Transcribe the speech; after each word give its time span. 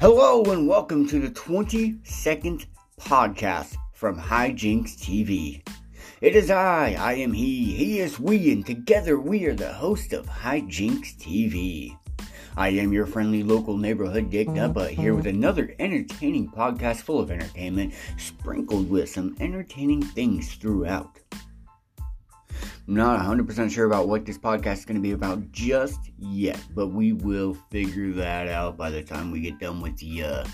Hello 0.00 0.42
and 0.44 0.66
welcome 0.66 1.06
to 1.08 1.18
the 1.18 1.28
22nd 1.28 2.64
podcast 2.98 3.76
from 3.92 4.18
Hijinks 4.18 4.96
TV. 4.96 5.62
It 6.22 6.34
is 6.34 6.50
I, 6.50 6.96
I 6.98 7.12
am 7.16 7.34
he, 7.34 7.74
he 7.74 7.98
is 8.00 8.18
we, 8.18 8.50
and 8.50 8.64
together 8.64 9.20
we 9.20 9.44
are 9.44 9.54
the 9.54 9.74
host 9.74 10.14
of 10.14 10.24
Hijinks 10.26 11.18
TV. 11.18 11.98
I 12.56 12.68
am 12.70 12.94
your 12.94 13.04
friendly 13.04 13.42
local 13.42 13.76
neighborhood 13.76 14.30
Dick 14.30 14.48
uh, 14.48 14.52
Nubba 14.52 14.88
here 14.88 15.14
with 15.14 15.26
mm-hmm. 15.26 15.36
another 15.36 15.74
entertaining 15.78 16.48
podcast 16.48 17.02
full 17.02 17.20
of 17.20 17.30
entertainment, 17.30 17.92
sprinkled 18.16 18.88
with 18.88 19.10
some 19.10 19.36
entertaining 19.38 20.00
things 20.00 20.54
throughout. 20.54 21.18
I'm 22.90 22.96
not 22.96 23.20
100% 23.20 23.70
sure 23.70 23.86
about 23.86 24.08
what 24.08 24.26
this 24.26 24.36
podcast 24.36 24.78
is 24.78 24.84
going 24.84 24.96
to 24.96 25.00
be 25.00 25.12
about 25.12 25.52
just 25.52 26.10
yet, 26.18 26.60
but 26.74 26.88
we 26.88 27.12
will 27.12 27.54
figure 27.70 28.10
that 28.14 28.48
out 28.48 28.76
by 28.76 28.90
the 28.90 29.00
time 29.00 29.30
we 29.30 29.40
get 29.40 29.60
done 29.60 29.80
with 29.80 29.96
the, 29.98 30.24
uh, 30.24 30.44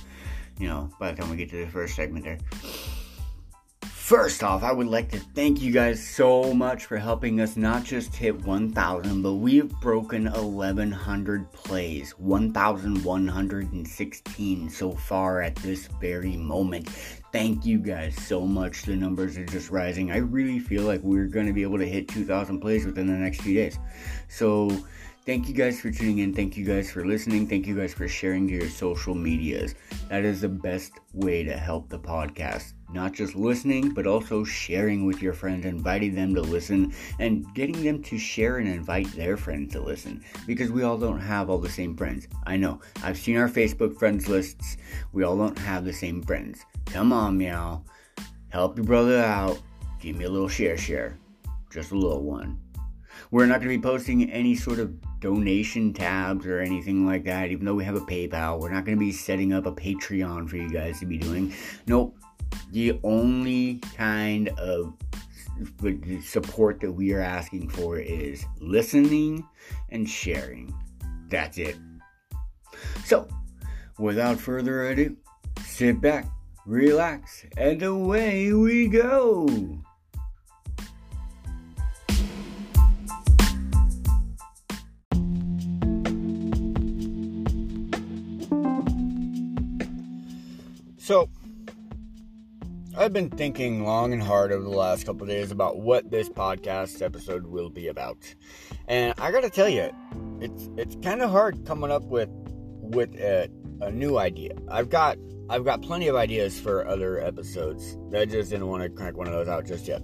you 0.58 0.68
know, 0.68 0.91
by 1.00 1.12
the 1.12 1.16
time 1.16 1.30
we 1.30 1.38
get 1.38 1.48
to 1.48 1.64
the 1.64 1.70
first 1.70 1.96
segment 1.96 2.27
there. 2.27 2.36
First 4.06 4.42
off, 4.45 4.62
I 4.62 4.70
would 4.70 4.87
like 4.87 5.10
to 5.10 5.19
thank 5.19 5.60
you 5.60 5.73
guys 5.73 6.01
so 6.01 6.55
much 6.55 6.84
for 6.84 6.97
helping 6.97 7.41
us 7.41 7.56
not 7.56 7.83
just 7.83 8.14
hit 8.14 8.41
1,000, 8.45 9.20
but 9.20 9.33
we 9.33 9.56
have 9.56 9.80
broken 9.80 10.27
1,100 10.27 11.51
plays, 11.51 12.12
1,116 12.12 14.70
so 14.70 14.92
far 14.92 15.42
at 15.42 15.56
this 15.56 15.88
very 16.00 16.37
moment. 16.37 16.88
Thank 17.33 17.66
you 17.66 17.80
guys 17.80 18.14
so 18.14 18.47
much. 18.47 18.84
The 18.84 18.95
numbers 18.95 19.37
are 19.38 19.45
just 19.45 19.73
rising. 19.73 20.12
I 20.12 20.19
really 20.19 20.61
feel 20.61 20.84
like 20.84 21.00
we're 21.02 21.27
going 21.27 21.47
to 21.47 21.52
be 21.52 21.64
able 21.64 21.78
to 21.78 21.88
hit 21.88 22.06
2,000 22.06 22.61
plays 22.61 22.86
within 22.86 23.09
the 23.09 23.14
next 23.14 23.41
few 23.41 23.55
days. 23.55 23.77
So, 24.28 24.70
Thank 25.25 25.48
you 25.48 25.55
guys 25.55 25.80
for 25.80 25.91
tuning 25.91 26.19
in. 26.19 26.33
Thank 26.33 26.56
you 26.56 26.64
guys 26.64 26.92
for 26.92 27.05
listening. 27.05 27.48
Thank 27.48 27.67
you 27.67 27.77
guys 27.77 27.92
for 27.92 28.06
sharing 28.06 28.47
to 28.47 28.55
your 28.55 28.69
social 28.69 29.12
medias. 29.12 29.75
That 30.08 30.25
is 30.25 30.42
the 30.42 30.48
best 30.48 30.92
way 31.14 31.42
to 31.42 31.56
help 31.56 31.89
the 31.89 31.98
podcast. 31.98 32.75
Not 32.92 33.12
just 33.12 33.34
listening, 33.34 33.91
but 33.91 34.06
also 34.06 34.45
sharing 34.45 35.06
with 35.06 35.20
your 35.20 35.33
friends, 35.33 35.67
inviting 35.67 36.15
them 36.15 36.34
to 36.34 36.41
listen, 36.41 36.95
and 37.19 37.47
getting 37.55 37.83
them 37.83 38.03
to 38.05 38.19
share 38.19 38.59
and 38.59 38.69
invite 38.69 39.11
their 39.12 39.37
friends 39.37 39.73
to 39.73 39.81
listen. 39.81 40.23
Because 40.47 40.70
we 40.70 40.83
all 40.83 40.97
don't 40.97 41.20
have 41.20 41.51
all 41.51 41.59
the 41.59 41.69
same 41.69 41.97
friends. 41.97 42.29
I 42.47 42.57
know. 42.57 42.81
I've 43.03 43.19
seen 43.19 43.37
our 43.37 43.48
Facebook 43.48 43.98
friends 43.98 44.29
lists. 44.29 44.77
We 45.12 45.25
all 45.25 45.37
don't 45.37 45.59
have 45.59 45.84
the 45.84 45.92
same 45.92 46.23
friends. 46.23 46.64
Come 46.87 47.12
on, 47.12 47.37
meow. 47.37 47.83
Help 48.51 48.77
your 48.77 48.87
brother 48.87 49.19
out. 49.19 49.61
Give 50.01 50.17
me 50.17 50.25
a 50.25 50.31
little 50.31 50.48
share 50.48 50.79
share. 50.79 51.19
Just 51.70 51.91
a 51.91 51.98
little 51.98 52.23
one. 52.23 52.59
We're 53.31 53.47
not 53.47 53.61
going 53.61 53.70
to 53.73 53.77
be 53.77 53.83
posting 53.83 54.31
any 54.31 54.55
sort 54.55 54.79
of 54.79 54.95
donation 55.20 55.92
tabs 55.92 56.47
or 56.47 56.61
anything 56.61 57.05
like 57.07 57.25
that, 57.25 57.51
even 57.51 57.64
though 57.64 57.75
we 57.75 57.84
have 57.84 57.97
a 57.97 58.01
PayPal. 58.01 58.61
We're 58.61 58.70
not 58.70 58.84
going 58.84 58.97
to 58.97 59.05
be 59.05 59.12
setting 59.12 59.53
up 59.53 59.67
a 59.67 59.73
Patreon 59.73 60.48
for 60.48 60.57
you 60.57 60.70
guys 60.70 61.01
to 61.01 61.07
be 61.07 61.19
doing. 61.19 61.53
Nope. 61.87 62.17
The 62.73 62.98
only 63.03 63.81
kind 63.97 64.48
of 64.59 64.95
support 66.23 66.81
that 66.81 66.92
we 66.92 67.12
are 67.12 67.20
asking 67.20 67.70
for 67.70 67.98
is 67.98 68.45
listening 68.61 69.47
and 69.91 70.09
sharing. 70.09 70.75
That's 71.29 71.59
it. 71.59 71.77
So, 73.05 73.27
without 73.98 74.39
further 74.39 74.89
ado, 74.89 75.17
sit 75.64 76.01
back, 76.01 76.27
relax, 76.67 77.45
and 77.57 77.83
away 77.83 78.53
we 78.53 78.89
go. 78.89 79.48
So, 90.98 91.30
I've 92.98 93.12
been 93.12 93.29
thinking 93.29 93.84
long 93.84 94.14
and 94.14 94.23
hard 94.23 94.52
over 94.52 94.62
the 94.62 94.70
last 94.70 95.05
couple 95.05 95.27
days 95.27 95.51
about 95.51 95.79
what 95.79 96.11
this 96.11 96.30
podcast 96.30 97.02
episode 97.02 97.46
will 97.46 97.68
be 97.68 97.89
about, 97.89 98.17
and 98.89 99.12
I 99.18 99.30
gotta 99.30 99.51
tell 99.51 99.68
you, 99.68 99.90
it's 100.40 100.70
it's 100.79 100.96
kind 101.02 101.20
of 101.20 101.30
hard 101.30 101.67
coming 101.67 101.90
up 101.90 102.05
with 102.05 102.30
with 102.80 103.14
a, 103.17 103.51
a 103.83 103.90
new 103.90 104.17
idea. 104.17 104.52
I've 104.70 104.89
got 104.89 105.18
I've 105.51 105.62
got 105.62 105.83
plenty 105.83 106.08
of 106.08 106.17
ideas 106.17 106.58
for 106.58 106.86
other 106.89 107.20
episodes. 107.20 107.98
I 108.14 108.24
just 108.24 108.48
didn't 108.48 108.67
want 108.67 108.83
to 108.83 108.89
crank 108.89 109.18
one 109.18 109.27
of 109.27 109.34
those 109.34 109.48
out 109.48 109.67
just 109.67 109.86
yet. 109.86 110.01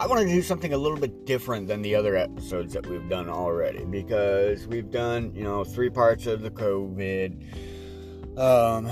I 0.00 0.08
want 0.08 0.20
to 0.20 0.26
do 0.26 0.42
something 0.42 0.72
a 0.72 0.78
little 0.78 0.98
bit 0.98 1.26
different 1.26 1.68
than 1.68 1.80
the 1.80 1.94
other 1.94 2.16
episodes 2.16 2.72
that 2.72 2.88
we've 2.88 3.08
done 3.08 3.28
already 3.28 3.84
because 3.84 4.66
we've 4.66 4.90
done, 4.90 5.32
you 5.32 5.44
know, 5.44 5.62
three 5.62 5.90
parts 5.90 6.26
of 6.26 6.42
the 6.42 6.50
COVID. 6.50 8.36
Um, 8.36 8.90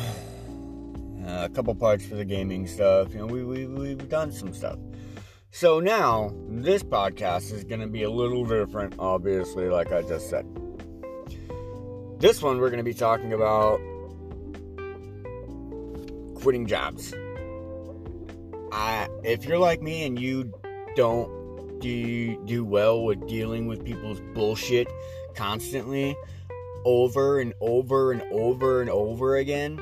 uh, 1.31 1.45
a 1.45 1.49
couple 1.49 1.75
parts 1.75 2.05
for 2.05 2.17
the 2.17 2.25
gaming 2.25 2.67
stuff. 2.67 3.13
You 3.13 3.21
know, 3.21 3.27
we, 3.27 3.45
we, 3.45 3.67
we've 3.67 4.09
done 4.09 4.33
some 4.33 4.53
stuff. 4.53 4.79
So 5.53 5.81
now, 5.81 6.33
this 6.49 6.83
podcast 6.83 7.53
is 7.53 7.65
going 7.65 7.81
to 7.81 7.87
be 7.87 8.03
a 8.05 8.11
little 8.11 8.45
different, 8.45 8.95
obviously, 8.99 9.69
like 9.69 9.93
I 9.93 10.03
just 10.03 10.29
said. 10.29 10.47
This 12.19 12.43
one, 12.43 12.59
we're 12.59 12.71
going 12.71 12.79
to 12.79 12.85
be 12.85 12.95
talking 12.95 13.33
about 13.33 13.81
quitting 16.37 16.67
jobs. 16.67 17.15
I, 18.73 19.09
if 19.25 19.45
you're 19.45 19.59
like 19.59 19.83
me 19.83 20.05
and 20.05 20.21
you 20.21 20.53
don't 20.97 21.81
do, 21.81 22.45
do 22.45 22.65
well 22.65 23.05
with 23.05 23.27
dealing 23.27 23.67
with 23.67 23.85
people's 23.85 24.21
bullshit 24.35 24.87
constantly, 25.35 26.17
over 26.85 27.41
and 27.41 27.55
over 27.61 28.13
and 28.13 28.23
over 28.31 28.81
and 28.81 28.91
over 28.91 29.37
again, 29.37 29.81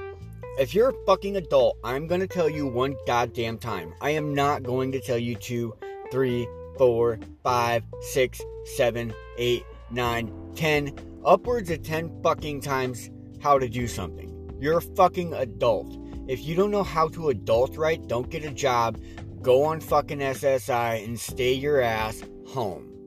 if 0.59 0.75
you're 0.75 0.91
a 0.91 1.05
fucking 1.07 1.37
adult, 1.37 1.79
I'm 1.85 2.09
gonna 2.09 2.27
tell 2.27 2.49
you 2.49 2.67
one 2.67 2.97
goddamn 3.07 3.59
time. 3.59 3.95
I 4.01 4.11
am 4.11 4.35
not 4.35 4.65
going 4.65 4.91
to 4.93 5.01
tell 5.01 5.19
you 5.19 5.37
two, 5.37 5.75
three, 6.11 6.49
four, 6.77 7.21
five, 7.45 7.85
six, 8.01 8.41
seven, 8.77 9.15
eight, 9.39 9.65
nine, 9.91 10.33
ten, 10.57 10.93
upwards 11.25 11.71
of 11.71 11.83
ten 11.85 12.11
fucking 12.23 12.61
times 12.61 13.11
how 13.41 13.59
to 13.59 13.69
do 13.69 13.87
something. 13.87 14.35
You're 14.61 14.79
a 14.79 14.83
fucking 14.83 15.33
adult. 15.35 15.97
If 16.27 16.45
you 16.45 16.57
don't 16.57 16.73
know 16.73 16.83
how 16.83 17.09
to 17.11 17.29
adult 17.29 17.77
right, 17.77 18.05
don't 18.09 18.29
get 18.29 18.45
a 18.45 18.51
job, 18.51 19.01
go 19.41 19.65
on 19.65 19.81
fucking 19.81 20.19
SSI 20.19 21.05
and 21.05 21.19
stay 21.19 21.53
your 21.53 21.81
ass 21.81 22.23
home 22.49 22.98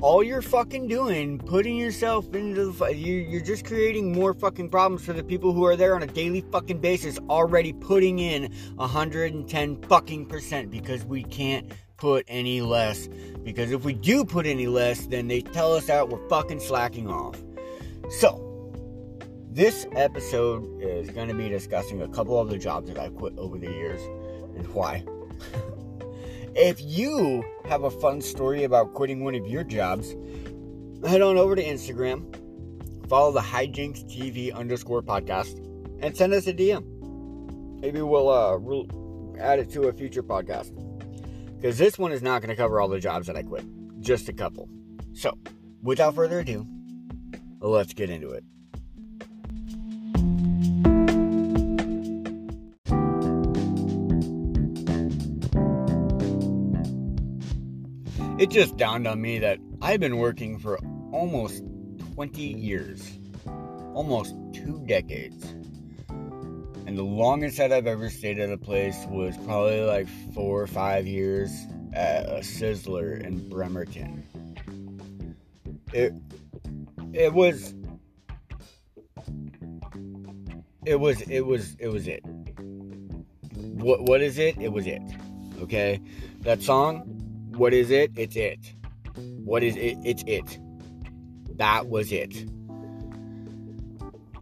all 0.00 0.22
you're 0.22 0.42
fucking 0.42 0.88
doing, 0.88 1.38
putting 1.38 1.76
yourself 1.76 2.34
into 2.34 2.72
the, 2.72 2.86
you, 2.94 3.14
you're 3.14 3.40
just 3.40 3.64
creating 3.64 4.12
more 4.12 4.34
fucking 4.34 4.68
problems 4.68 5.04
for 5.04 5.12
the 5.12 5.24
people 5.24 5.52
who 5.52 5.64
are 5.64 5.76
there 5.76 5.94
on 5.94 6.02
a 6.02 6.06
daily 6.06 6.42
fucking 6.52 6.78
basis, 6.78 7.18
already 7.30 7.72
putting 7.72 8.18
in 8.18 8.52
110 8.76 9.82
fucking 9.82 10.26
percent 10.26 10.70
because 10.70 11.04
we 11.04 11.22
can't 11.24 11.72
put 11.96 12.24
any 12.28 12.60
less. 12.60 13.08
Because 13.42 13.70
if 13.70 13.84
we 13.84 13.94
do 13.94 14.24
put 14.24 14.46
any 14.46 14.66
less, 14.66 15.06
then 15.06 15.28
they 15.28 15.40
tell 15.40 15.74
us 15.74 15.86
that 15.86 16.08
we're 16.08 16.28
fucking 16.28 16.60
slacking 16.60 17.08
off. 17.08 17.42
So, 18.10 18.40
this 19.50 19.86
episode 19.92 20.82
is 20.82 21.08
going 21.10 21.28
to 21.28 21.34
be 21.34 21.48
discussing 21.48 22.02
a 22.02 22.08
couple 22.08 22.38
of 22.38 22.50
the 22.50 22.58
jobs 22.58 22.88
that 22.88 22.98
I 22.98 23.08
quit 23.08 23.34
over 23.38 23.56
the 23.56 23.70
years 23.70 24.00
and 24.56 24.66
why. 24.74 25.04
If 26.56 26.80
you 26.80 27.44
have 27.64 27.82
a 27.82 27.90
fun 27.90 28.20
story 28.20 28.62
about 28.62 28.94
quitting 28.94 29.24
one 29.24 29.34
of 29.34 29.44
your 29.44 29.64
jobs, 29.64 30.14
head 31.04 31.20
on 31.20 31.36
over 31.36 31.56
to 31.56 31.64
Instagram, 31.64 32.24
follow 33.08 33.32
the 33.32 33.40
Hijinks 33.40 34.04
TV 34.04 34.54
underscore 34.54 35.02
podcast, 35.02 35.58
and 36.00 36.16
send 36.16 36.32
us 36.32 36.46
a 36.46 36.52
DM. 36.52 37.80
Maybe 37.80 38.02
we'll, 38.02 38.28
uh, 38.28 38.56
we'll 38.56 38.86
add 39.40 39.58
it 39.58 39.68
to 39.70 39.88
a 39.88 39.92
future 39.92 40.22
podcast. 40.22 40.70
Because 41.56 41.76
this 41.76 41.98
one 41.98 42.12
is 42.12 42.22
not 42.22 42.40
going 42.40 42.50
to 42.50 42.56
cover 42.56 42.80
all 42.80 42.86
the 42.86 43.00
jobs 43.00 43.26
that 43.26 43.34
I 43.34 43.42
quit, 43.42 43.64
just 43.98 44.28
a 44.28 44.32
couple. 44.32 44.68
So, 45.12 45.36
without 45.82 46.14
further 46.14 46.38
ado, 46.38 46.68
let's 47.58 47.94
get 47.94 48.10
into 48.10 48.30
it. 48.30 48.44
It 58.38 58.50
just 58.50 58.76
dawned 58.76 59.06
on 59.06 59.20
me 59.20 59.38
that 59.38 59.58
I've 59.80 60.00
been 60.00 60.18
working 60.18 60.58
for 60.58 60.78
almost 61.12 61.62
20 62.14 62.42
years, 62.42 63.18
almost 63.94 64.34
two 64.52 64.82
decades. 64.86 65.44
And 66.86 66.98
the 66.98 67.04
longest 67.04 67.58
that 67.58 67.72
I've 67.72 67.86
ever 67.86 68.10
stayed 68.10 68.38
at 68.40 68.50
a 68.50 68.58
place 68.58 68.96
was 69.08 69.36
probably 69.38 69.80
like 69.82 70.08
four 70.34 70.60
or 70.60 70.66
five 70.66 71.06
years 71.06 71.50
at 71.92 72.26
a 72.26 72.40
Sizzler 72.40 73.20
in 73.22 73.48
Bremerton. 73.48 74.26
It 75.92 76.12
it 77.12 77.32
was 77.32 77.72
it 80.84 80.96
was 80.96 81.22
it 81.22 81.40
was 81.46 81.76
it 81.78 81.88
was 81.88 82.08
it. 82.08 82.24
What 83.54 84.02
what 84.02 84.20
is 84.20 84.38
it? 84.38 84.58
It 84.60 84.72
was 84.72 84.86
it. 84.88 85.02
Okay? 85.60 86.00
That 86.40 86.62
song 86.62 87.23
what 87.56 87.72
is 87.72 87.90
it? 87.90 88.12
It's 88.16 88.36
it. 88.36 88.74
What 89.16 89.62
is 89.62 89.76
it? 89.76 89.98
It's 90.04 90.24
it. 90.26 90.58
That 91.56 91.86
was 91.86 92.12
it. 92.12 92.46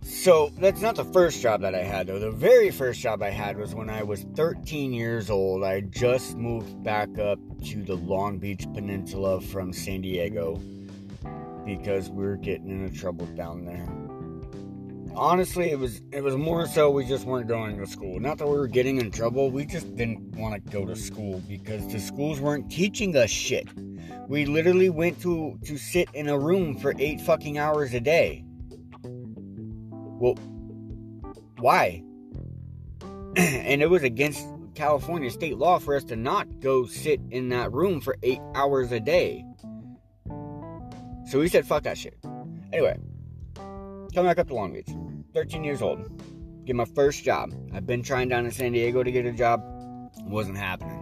So 0.03 0.53
that's 0.59 0.81
not 0.81 0.97
the 0.97 1.05
first 1.05 1.41
job 1.43 1.63
that 1.63 1.75
I 1.75 1.83
had, 1.83 2.07
though. 2.07 2.19
The 2.19 2.31
very 2.31 2.71
first 2.71 3.01
job 3.01 3.23
I 3.23 3.31
had 3.31 3.57
was 3.57 3.75
when 3.75 3.91
I 3.91 4.03
was 4.03 4.25
13 4.35 4.93
years 4.93 5.31
old. 5.31 5.65
I 5.65 5.81
just 5.81 6.37
moved 6.37 6.83
back 6.83 7.19
up 7.19 7.39
to 7.67 7.83
the 7.83 7.97
Long 7.97 8.39
Beach 8.39 8.67
Peninsula 8.73 9.41
from 9.41 9.73
San 9.73 10.01
Diego 10.03 10.61
because 11.65 12.11
we 12.11 12.25
were 12.25 12.37
getting 12.37 12.69
into 12.69 12.97
trouble 12.97 13.27
down 13.27 13.65
there. 13.65 14.02
Honestly, 15.15 15.71
it 15.71 15.79
was 15.79 16.01
it 16.11 16.23
was 16.23 16.37
more 16.37 16.67
so 16.67 16.91
we 16.91 17.05
just 17.05 17.27
weren't 17.27 17.47
going 17.47 17.79
to 17.79 17.87
school. 17.87 18.19
Not 18.19 18.39
that 18.39 18.47
we 18.47 18.57
were 18.57 18.67
getting 18.67 18.99
in 18.99 19.11
trouble, 19.11 19.51
we 19.51 19.67
just 19.67 19.95
didn't 19.95 20.35
want 20.37 20.55
to 20.55 20.71
go 20.73 20.87
to 20.87 20.97
school 20.97 21.43
because 21.49 21.87
the 21.93 22.01
schools 22.01 22.41
weren't 22.41 22.71
teaching 22.71 23.17
us 23.17 23.31
shit. 23.31 23.69
We 24.29 24.47
literally 24.47 24.91
went 24.91 25.21
to 25.23 25.59
to 25.65 25.77
sit 25.77 26.09
in 26.15 26.29
a 26.29 26.39
room 26.39 26.79
for 26.79 26.95
8 26.99 27.21
fucking 27.21 27.59
hours 27.59 27.93
a 27.93 28.01
day. 28.01 28.45
Well, 29.03 30.35
why? 31.59 32.03
and 33.37 33.83
it 33.83 33.89
was 33.89 34.03
against 34.03 34.47
California 34.75 35.31
state 35.31 35.59
law 35.59 35.79
for 35.79 35.95
us 35.97 36.05
to 36.05 36.17
not 36.17 36.61
go 36.61 36.87
sit 36.87 37.21
in 37.31 37.49
that 37.51 37.73
room 37.73 38.01
for 38.01 38.17
eight 38.23 38.41
hours 38.55 38.93
a 38.93 39.01
day. 39.01 39.45
So 41.27 41.39
we 41.39 41.49
said, 41.49 41.67
fuck 41.67 41.85
that 41.85 41.97
shit. 41.97 42.19
Anyway, 42.73 42.99
come 44.15 44.27
back 44.27 44.39
up 44.39 44.49
to 44.49 44.55
Long 44.55 44.73
Beach. 44.73 44.89
13 45.35 45.65
years 45.65 45.83
old. 45.83 46.01
Get 46.65 46.77
my 46.77 46.85
first 46.85 47.25
job. 47.25 47.53
I've 47.73 47.87
been 47.87 48.03
trying 48.03 48.29
down 48.29 48.45
in 48.45 48.51
San 48.51 48.73
Diego 48.73 49.03
to 49.03 49.11
get 49.11 49.27
a 49.27 49.33
job. 49.33 49.63
It 50.19 50.25
Wasn't 50.27 50.57
happening. 50.57 50.99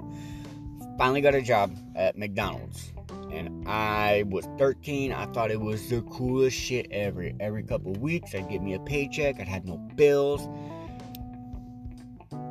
Finally 0.98 1.20
got 1.20 1.34
a 1.34 1.42
job 1.42 1.74
at 1.96 2.16
McDonald's 2.16 2.92
and 3.32 3.66
I 3.68 4.24
was 4.28 4.46
13. 4.58 5.12
I 5.12 5.26
thought 5.26 5.50
it 5.50 5.60
was 5.60 5.88
the 5.88 6.02
coolest 6.02 6.56
shit 6.56 6.86
ever. 6.90 7.30
Every 7.40 7.62
couple 7.62 7.92
weeks, 7.94 8.34
I'd 8.34 8.48
get 8.48 8.62
me 8.62 8.74
a 8.74 8.80
paycheck. 8.80 9.40
I 9.40 9.44
had 9.44 9.66
no 9.66 9.76
bills. 9.76 10.48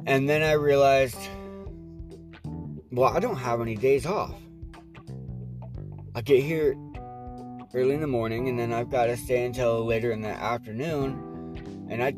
And 0.06 0.30
then 0.30 0.42
I 0.42 0.54
realized, 0.54 1.18
well, 2.92 3.16
I 3.16 3.20
don't 3.20 3.38
have 3.38 3.62
any 3.62 3.76
days 3.76 4.06
off. 4.06 4.36
I 6.16 6.22
get 6.22 6.44
here 6.44 6.76
early 7.74 7.94
in 7.94 8.02
the 8.02 8.08
morning, 8.08 8.50
and 8.50 8.58
then 8.58 8.74
I've 8.74 8.90
got 8.90 9.06
to 9.06 9.18
stay 9.18 9.46
until 9.46 9.86
later 9.86 10.12
in 10.12 10.22
the 10.22 10.30
afternoon, 10.30 11.88
and 11.90 12.04
I 12.04 12.12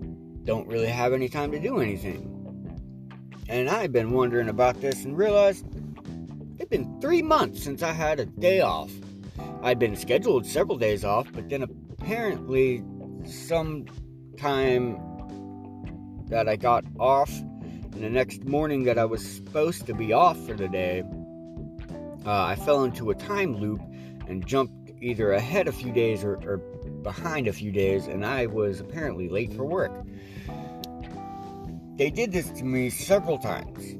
don't 0.45 0.67
really 0.67 0.87
have 0.87 1.13
any 1.13 1.27
time 1.27 1.51
to 1.51 1.59
do 1.59 1.79
anything. 1.79 2.27
And 3.49 3.69
I've 3.69 3.91
been 3.91 4.11
wondering 4.11 4.47
about 4.47 4.79
this 4.79 5.03
and 5.03 5.17
realized 5.17 5.65
it's 6.57 6.69
been 6.69 6.99
three 7.01 7.21
months 7.21 7.63
since 7.63 7.83
I 7.83 7.91
had 7.91 8.19
a 8.19 8.25
day 8.25 8.61
off. 8.61 8.91
I'd 9.61 9.77
been 9.77 9.95
scheduled 9.95 10.45
several 10.45 10.77
days 10.77 11.03
off, 11.03 11.27
but 11.33 11.49
then 11.49 11.63
apparently, 11.63 12.83
some 13.25 13.85
time 14.37 14.97
that 16.29 16.47
I 16.47 16.55
got 16.55 16.85
off, 16.97 17.29
and 17.29 18.01
the 18.01 18.09
next 18.09 18.45
morning 18.45 18.83
that 18.85 18.97
I 18.97 19.03
was 19.03 19.25
supposed 19.25 19.85
to 19.87 19.93
be 19.93 20.13
off 20.13 20.39
for 20.45 20.53
the 20.53 20.69
day, 20.69 21.03
uh, 22.25 22.45
I 22.45 22.55
fell 22.55 22.85
into 22.85 23.09
a 23.09 23.15
time 23.15 23.57
loop 23.57 23.81
and 24.27 24.45
jumped 24.45 24.80
either 25.01 25.31
ahead 25.33 25.67
a 25.67 25.71
few 25.71 25.91
days 25.91 26.23
or, 26.23 26.35
or 26.47 26.57
behind 27.01 27.47
a 27.47 27.53
few 27.53 27.71
days, 27.71 28.07
and 28.07 28.25
I 28.25 28.45
was 28.45 28.79
apparently 28.79 29.29
late 29.29 29.53
for 29.53 29.65
work. 29.65 29.91
They 31.97 32.09
did 32.09 32.31
this 32.31 32.49
to 32.51 32.63
me 32.63 32.89
several 32.89 33.37
times 33.37 33.97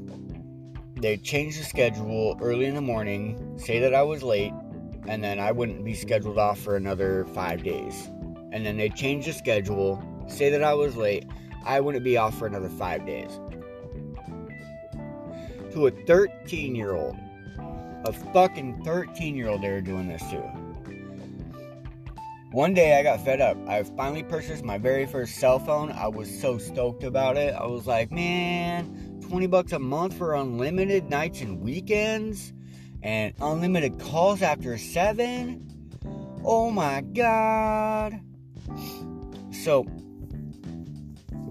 they'd 1.01 1.24
change 1.24 1.57
the 1.57 1.63
schedule 1.63 2.38
early 2.42 2.65
in 2.65 2.75
the 2.75 2.81
morning, 2.81 3.57
say 3.57 3.80
that 3.80 3.94
I 3.94 4.03
was 4.03 4.21
late, 4.21 4.53
and 5.07 5.24
then 5.24 5.39
I 5.39 5.51
wouldn't 5.51 5.83
be 5.83 5.95
scheduled 5.95 6.38
off 6.38 6.59
for 6.59 6.75
another 6.75 7.25
five 7.33 7.63
days. 7.63 8.09
And 8.51 8.65
then 8.65 8.77
they'd 8.77 8.95
change 8.95 9.25
the 9.25 9.33
schedule, 9.33 10.01
say 10.27 10.51
that 10.51 10.63
I 10.63 10.74
was 10.74 10.95
late, 10.95 11.25
I 11.65 11.80
wouldn't 11.80 12.03
be 12.03 12.18
off 12.18 12.38
for 12.38 12.45
another 12.45 12.69
five 12.69 13.06
days. 13.06 13.39
To 15.74 15.88
a 15.88 15.92
13 16.06 16.75
year 16.75 16.94
old, 16.94 17.15
a 18.06 18.13
fucking 18.33 18.83
13 18.83 19.36
year 19.36 19.48
old, 19.48 19.62
they 19.63 19.71
were 19.71 19.81
doing 19.81 20.07
this 20.07 20.21
to. 20.30 20.61
One 22.51 22.74
day 22.74 23.00
I 23.00 23.03
got 23.03 23.24
fed 23.24 23.39
up. 23.39 23.56
I 23.65 23.81
finally 23.83 24.24
purchased 24.24 24.65
my 24.65 24.77
very 24.77 25.06
first 25.06 25.36
cell 25.36 25.57
phone. 25.57 25.89
I 25.89 26.09
was 26.09 26.30
so 26.42 26.57
stoked 26.57 27.06
about 27.06 27.38
it. 27.38 27.56
I 27.56 27.65
was 27.65 27.88
like, 27.88 28.12
man, 28.12 29.21
20 29.21 29.48
bucks 29.48 29.71
a 29.71 29.80
month 29.80 30.18
for 30.18 30.36
unlimited 30.36 31.09
nights 31.09 31.39
and 31.39 31.62
weekends 31.62 32.51
and 33.01 33.33
unlimited 33.39 34.01
calls 34.01 34.42
after 34.42 34.77
7. 34.77 35.65
Oh 36.44 36.69
my 36.69 37.00
god. 37.00 38.19
So, 39.51 39.86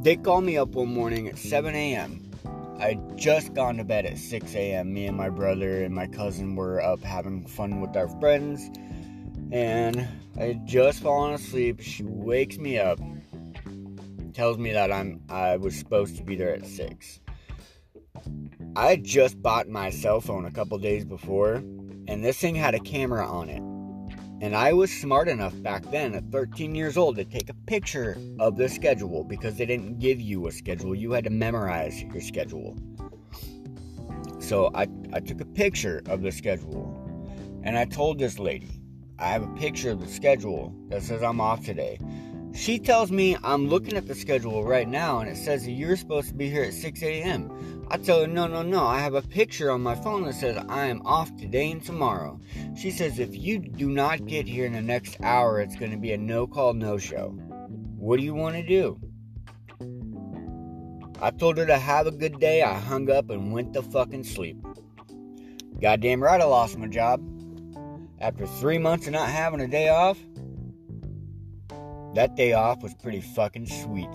they 0.02 0.16
called 0.16 0.44
me 0.44 0.58
up 0.58 0.68
one 0.68 0.92
morning 0.92 1.28
at 1.28 1.38
7 1.38 1.74
a.m. 1.74 2.30
I'd 2.78 3.16
just 3.16 3.54
gone 3.54 3.78
to 3.78 3.84
bed 3.84 4.04
at 4.04 4.18
6 4.18 4.54
a.m. 4.54 4.92
Me 4.92 5.06
and 5.06 5.16
my 5.16 5.30
brother 5.30 5.82
and 5.82 5.94
my 5.94 6.08
cousin 6.08 6.56
were 6.56 6.82
up 6.82 7.02
having 7.02 7.46
fun 7.46 7.80
with 7.80 7.96
our 7.96 8.08
friends. 8.20 8.68
And 9.52 10.06
I 10.38 10.44
had 10.44 10.66
just 10.66 11.02
fallen 11.02 11.34
asleep. 11.34 11.80
She 11.80 12.04
wakes 12.04 12.58
me 12.58 12.78
up, 12.78 13.00
tells 14.32 14.58
me 14.58 14.72
that 14.72 14.92
I'm 14.92 15.22
I 15.28 15.56
was 15.56 15.76
supposed 15.76 16.16
to 16.18 16.22
be 16.22 16.36
there 16.36 16.54
at 16.54 16.66
6. 16.66 17.20
I 18.76 18.96
just 18.96 19.42
bought 19.42 19.68
my 19.68 19.90
cell 19.90 20.20
phone 20.20 20.44
a 20.44 20.50
couple 20.52 20.78
days 20.78 21.04
before, 21.04 21.54
and 21.54 22.24
this 22.24 22.38
thing 22.38 22.54
had 22.54 22.74
a 22.74 22.80
camera 22.80 23.26
on 23.26 23.48
it. 23.48 23.62
And 24.42 24.56
I 24.56 24.72
was 24.72 24.90
smart 24.90 25.28
enough 25.28 25.60
back 25.62 25.82
then, 25.90 26.14
at 26.14 26.30
13 26.30 26.74
years 26.74 26.96
old, 26.96 27.16
to 27.16 27.24
take 27.24 27.50
a 27.50 27.54
picture 27.66 28.16
of 28.38 28.56
the 28.56 28.68
schedule 28.68 29.24
because 29.24 29.56
they 29.56 29.66
didn't 29.66 29.98
give 29.98 30.20
you 30.20 30.46
a 30.46 30.52
schedule. 30.52 30.94
You 30.94 31.12
had 31.12 31.24
to 31.24 31.30
memorize 31.30 32.02
your 32.02 32.22
schedule. 32.22 32.74
So 34.38 34.70
I, 34.74 34.86
I 35.12 35.20
took 35.20 35.40
a 35.42 35.44
picture 35.44 36.02
of 36.06 36.22
the 36.22 36.32
schedule 36.32 36.96
and 37.62 37.76
I 37.76 37.84
told 37.84 38.18
this 38.18 38.38
lady, 38.38 38.80
I 39.20 39.28
have 39.28 39.42
a 39.42 39.54
picture 39.54 39.90
of 39.90 40.00
the 40.00 40.08
schedule 40.08 40.74
that 40.88 41.02
says 41.02 41.22
I'm 41.22 41.40
off 41.42 41.64
today. 41.64 41.98
She 42.54 42.78
tells 42.78 43.12
me 43.12 43.36
I'm 43.44 43.68
looking 43.68 43.96
at 43.96 44.08
the 44.08 44.14
schedule 44.14 44.64
right 44.64 44.88
now 44.88 45.20
and 45.20 45.28
it 45.28 45.36
says 45.36 45.64
that 45.64 45.72
you're 45.72 45.96
supposed 45.96 46.28
to 46.28 46.34
be 46.34 46.48
here 46.48 46.64
at 46.64 46.72
6 46.72 47.02
a.m. 47.02 47.86
I 47.90 47.98
tell 47.98 48.22
her, 48.22 48.26
no, 48.26 48.46
no, 48.46 48.62
no. 48.62 48.84
I 48.86 49.00
have 49.00 49.14
a 49.14 49.22
picture 49.22 49.70
on 49.70 49.82
my 49.82 49.94
phone 49.94 50.24
that 50.24 50.34
says 50.34 50.56
I 50.68 50.86
am 50.86 51.02
off 51.02 51.36
today 51.36 51.70
and 51.70 51.84
tomorrow. 51.84 52.40
She 52.76 52.90
says, 52.90 53.18
if 53.18 53.36
you 53.36 53.58
do 53.58 53.90
not 53.90 54.26
get 54.26 54.48
here 54.48 54.64
in 54.64 54.72
the 54.72 54.80
next 54.80 55.20
hour, 55.22 55.60
it's 55.60 55.76
going 55.76 55.90
to 55.90 55.96
be 55.98 56.12
a 56.12 56.18
no 56.18 56.46
call, 56.46 56.72
no 56.72 56.96
show. 56.96 57.28
What 57.98 58.18
do 58.18 58.24
you 58.24 58.34
want 58.34 58.56
to 58.56 58.66
do? 58.66 58.98
I 61.20 61.30
told 61.30 61.58
her 61.58 61.66
to 61.66 61.78
have 61.78 62.06
a 62.06 62.10
good 62.10 62.40
day. 62.40 62.62
I 62.62 62.74
hung 62.74 63.10
up 63.10 63.28
and 63.28 63.52
went 63.52 63.74
to 63.74 63.82
fucking 63.82 64.24
sleep. 64.24 64.56
Goddamn 65.80 66.22
right, 66.22 66.40
I 66.40 66.44
lost 66.44 66.78
my 66.78 66.86
job. 66.86 67.22
After 68.20 68.46
three 68.46 68.76
months 68.76 69.06
of 69.06 69.14
not 69.14 69.30
having 69.30 69.62
a 69.62 69.66
day 69.66 69.88
off, 69.88 70.18
that 72.14 72.34
day 72.36 72.52
off 72.52 72.82
was 72.82 72.92
pretty 72.94 73.22
fucking 73.22 73.66
sweet. 73.66 74.10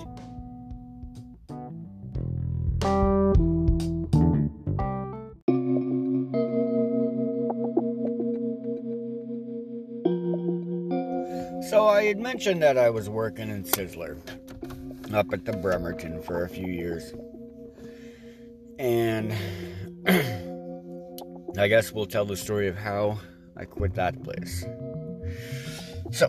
So 11.69 11.87
I 11.87 12.03
had 12.03 12.19
mentioned 12.19 12.61
that 12.61 12.77
I 12.77 12.91
was 12.91 13.09
working 13.09 13.49
in 13.49 13.63
Sizzler 13.63 14.19
up 15.15 15.33
at 15.33 15.45
the 15.45 15.53
Bremerton 15.53 16.21
for 16.21 16.43
a 16.43 16.49
few 16.49 16.67
years. 16.67 17.11
And 18.77 19.33
I 21.57 21.67
guess 21.67 21.91
we'll 21.91 22.05
tell 22.05 22.25
the 22.25 22.37
story 22.37 22.67
of 22.67 22.77
how 22.77 23.19
I 23.57 23.65
quit 23.65 23.93
that 23.95 24.21
place. 24.23 24.65
So, 26.11 26.27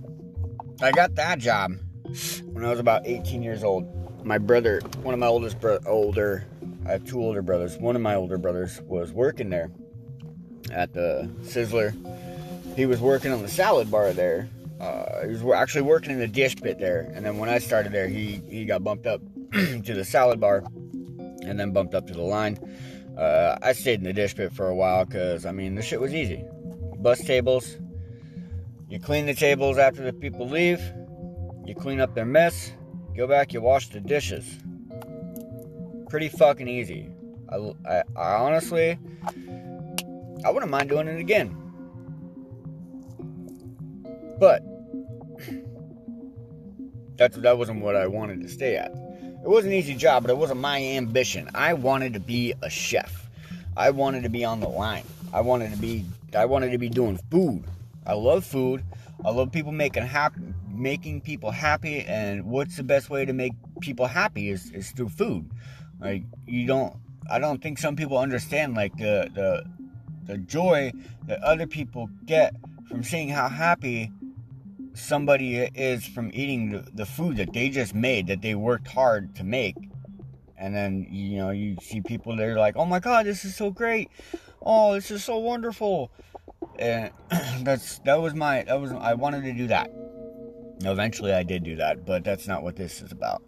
I 0.82 0.92
got 0.92 1.14
that 1.16 1.38
job 1.38 1.72
when 2.44 2.64
I 2.64 2.70
was 2.70 2.80
about 2.80 3.06
18 3.06 3.42
years 3.42 3.64
old. 3.64 4.24
My 4.24 4.38
brother, 4.38 4.80
one 5.02 5.14
of 5.14 5.20
my 5.20 5.26
oldest 5.26 5.60
bro- 5.60 5.78
older, 5.86 6.46
I 6.86 6.90
have 6.90 7.04
two 7.04 7.20
older 7.20 7.42
brothers. 7.42 7.76
One 7.78 7.96
of 7.96 8.02
my 8.02 8.14
older 8.14 8.38
brothers 8.38 8.80
was 8.82 9.12
working 9.12 9.50
there 9.50 9.70
at 10.72 10.92
the 10.92 11.30
Sizzler. 11.42 11.94
He 12.76 12.86
was 12.86 13.00
working 13.00 13.32
on 13.32 13.42
the 13.42 13.48
salad 13.48 13.90
bar 13.90 14.12
there 14.12 14.48
uh, 14.80 15.22
he 15.22 15.28
was 15.28 15.42
actually 15.54 15.82
working 15.82 16.12
in 16.12 16.18
the 16.18 16.28
dish 16.28 16.56
pit 16.56 16.78
there. 16.78 17.10
And 17.14 17.24
then 17.24 17.38
when 17.38 17.48
I 17.48 17.58
started 17.58 17.92
there, 17.92 18.08
he, 18.08 18.42
he 18.48 18.64
got 18.64 18.84
bumped 18.84 19.06
up 19.06 19.20
to 19.52 19.94
the 19.94 20.04
salad 20.04 20.40
bar 20.40 20.64
and 21.42 21.58
then 21.58 21.72
bumped 21.72 21.94
up 21.94 22.06
to 22.08 22.12
the 22.12 22.22
line. 22.22 22.58
Uh, 23.16 23.56
I 23.62 23.72
stayed 23.72 24.00
in 24.00 24.04
the 24.04 24.12
dish 24.12 24.34
pit 24.34 24.52
for 24.52 24.68
a 24.68 24.74
while 24.74 25.06
because, 25.06 25.46
I 25.46 25.52
mean, 25.52 25.74
the 25.74 25.82
shit 25.82 26.00
was 26.00 26.14
easy. 26.14 26.44
Bus 27.06 27.20
tables, 27.20 27.76
you 28.88 28.98
clean 28.98 29.26
the 29.26 29.34
tables 29.34 29.78
after 29.78 30.02
the 30.02 30.12
people 30.12 30.48
leave, 30.48 30.80
you 31.64 31.72
clean 31.72 32.00
up 32.00 32.16
their 32.16 32.26
mess, 32.26 32.72
go 33.16 33.28
back, 33.28 33.52
you 33.52 33.60
wash 33.60 33.90
the 33.90 34.00
dishes. 34.00 34.58
Pretty 36.08 36.28
fucking 36.28 36.66
easy. 36.66 37.08
I, 37.48 37.74
I, 37.88 38.02
I 38.16 38.34
honestly, 38.40 38.98
I 40.44 40.50
wouldn't 40.50 40.68
mind 40.68 40.88
doing 40.88 41.06
it 41.06 41.20
again. 41.20 41.56
But 44.40 44.64
That's 47.16 47.36
that 47.36 47.56
wasn't 47.56 47.82
what 47.82 47.94
I 47.94 48.08
wanted 48.08 48.40
to 48.40 48.48
stay 48.48 48.74
at. 48.74 48.90
It 48.90 49.48
was 49.48 49.64
an 49.64 49.72
easy 49.72 49.94
job, 49.94 50.24
but 50.24 50.30
it 50.30 50.38
wasn't 50.38 50.58
my 50.58 50.82
ambition. 50.82 51.50
I 51.54 51.74
wanted 51.74 52.14
to 52.14 52.20
be 52.20 52.52
a 52.62 52.68
chef. 52.68 53.30
I 53.76 53.90
wanted 53.90 54.24
to 54.24 54.28
be 54.28 54.44
on 54.44 54.58
the 54.58 54.68
line. 54.68 55.04
I 55.32 55.40
wanted 55.40 55.70
to 55.70 55.78
be 55.78 56.04
I 56.34 56.44
wanted 56.44 56.70
to 56.72 56.78
be 56.78 56.88
doing 56.88 57.18
food. 57.30 57.64
I 58.06 58.14
love 58.14 58.44
food. 58.44 58.84
I 59.24 59.30
love 59.30 59.50
people 59.52 59.72
making 59.72 60.04
happy 60.04 60.40
making 60.68 61.22
people 61.22 61.50
happy 61.50 62.00
and 62.00 62.44
what's 62.44 62.76
the 62.76 62.82
best 62.82 63.08
way 63.08 63.24
to 63.24 63.32
make 63.32 63.52
people 63.80 64.06
happy 64.06 64.50
is, 64.50 64.70
is 64.72 64.90
through 64.90 65.08
food. 65.08 65.50
Like 66.00 66.24
you 66.46 66.66
don't 66.66 66.94
I 67.30 67.38
don't 67.38 67.62
think 67.62 67.78
some 67.78 67.96
people 67.96 68.18
understand 68.18 68.74
like 68.74 68.96
the 68.96 69.30
the 69.34 69.64
the 70.24 70.38
joy 70.38 70.92
that 71.26 71.42
other 71.42 71.66
people 71.66 72.08
get 72.24 72.54
from 72.88 73.02
seeing 73.02 73.28
how 73.28 73.48
happy 73.48 74.12
somebody 74.94 75.56
is 75.56 76.06
from 76.06 76.30
eating 76.32 76.70
the, 76.70 76.90
the 76.94 77.06
food 77.06 77.36
that 77.36 77.52
they 77.52 77.68
just 77.68 77.94
made 77.94 78.26
that 78.26 78.42
they 78.42 78.54
worked 78.54 78.88
hard 78.88 79.34
to 79.36 79.44
make 79.44 79.76
and 80.56 80.74
then 80.74 81.06
you 81.10 81.36
know 81.36 81.50
you 81.50 81.76
see 81.82 82.00
people 82.00 82.34
they're 82.34 82.58
like 82.58 82.76
oh 82.76 82.86
my 82.86 82.98
god 82.98 83.26
this 83.26 83.44
is 83.44 83.54
so 83.54 83.70
great 83.70 84.10
oh 84.66 84.94
this 84.94 85.10
is 85.10 85.24
so 85.24 85.38
wonderful. 85.38 86.10
And 86.78 87.12
that's 87.60 88.00
that 88.00 88.20
was 88.20 88.34
my 88.34 88.64
that 88.64 88.80
was 88.80 88.92
i 88.92 89.14
wanted 89.14 89.44
to 89.44 89.52
do 89.52 89.68
that. 89.68 89.90
Eventually 90.80 91.32
i 91.32 91.42
did 91.42 91.64
do 91.64 91.76
that 91.76 92.04
but 92.04 92.24
that's 92.24 92.46
not 92.46 92.62
what 92.62 92.76
this 92.76 93.00
is 93.00 93.12
about. 93.12 93.42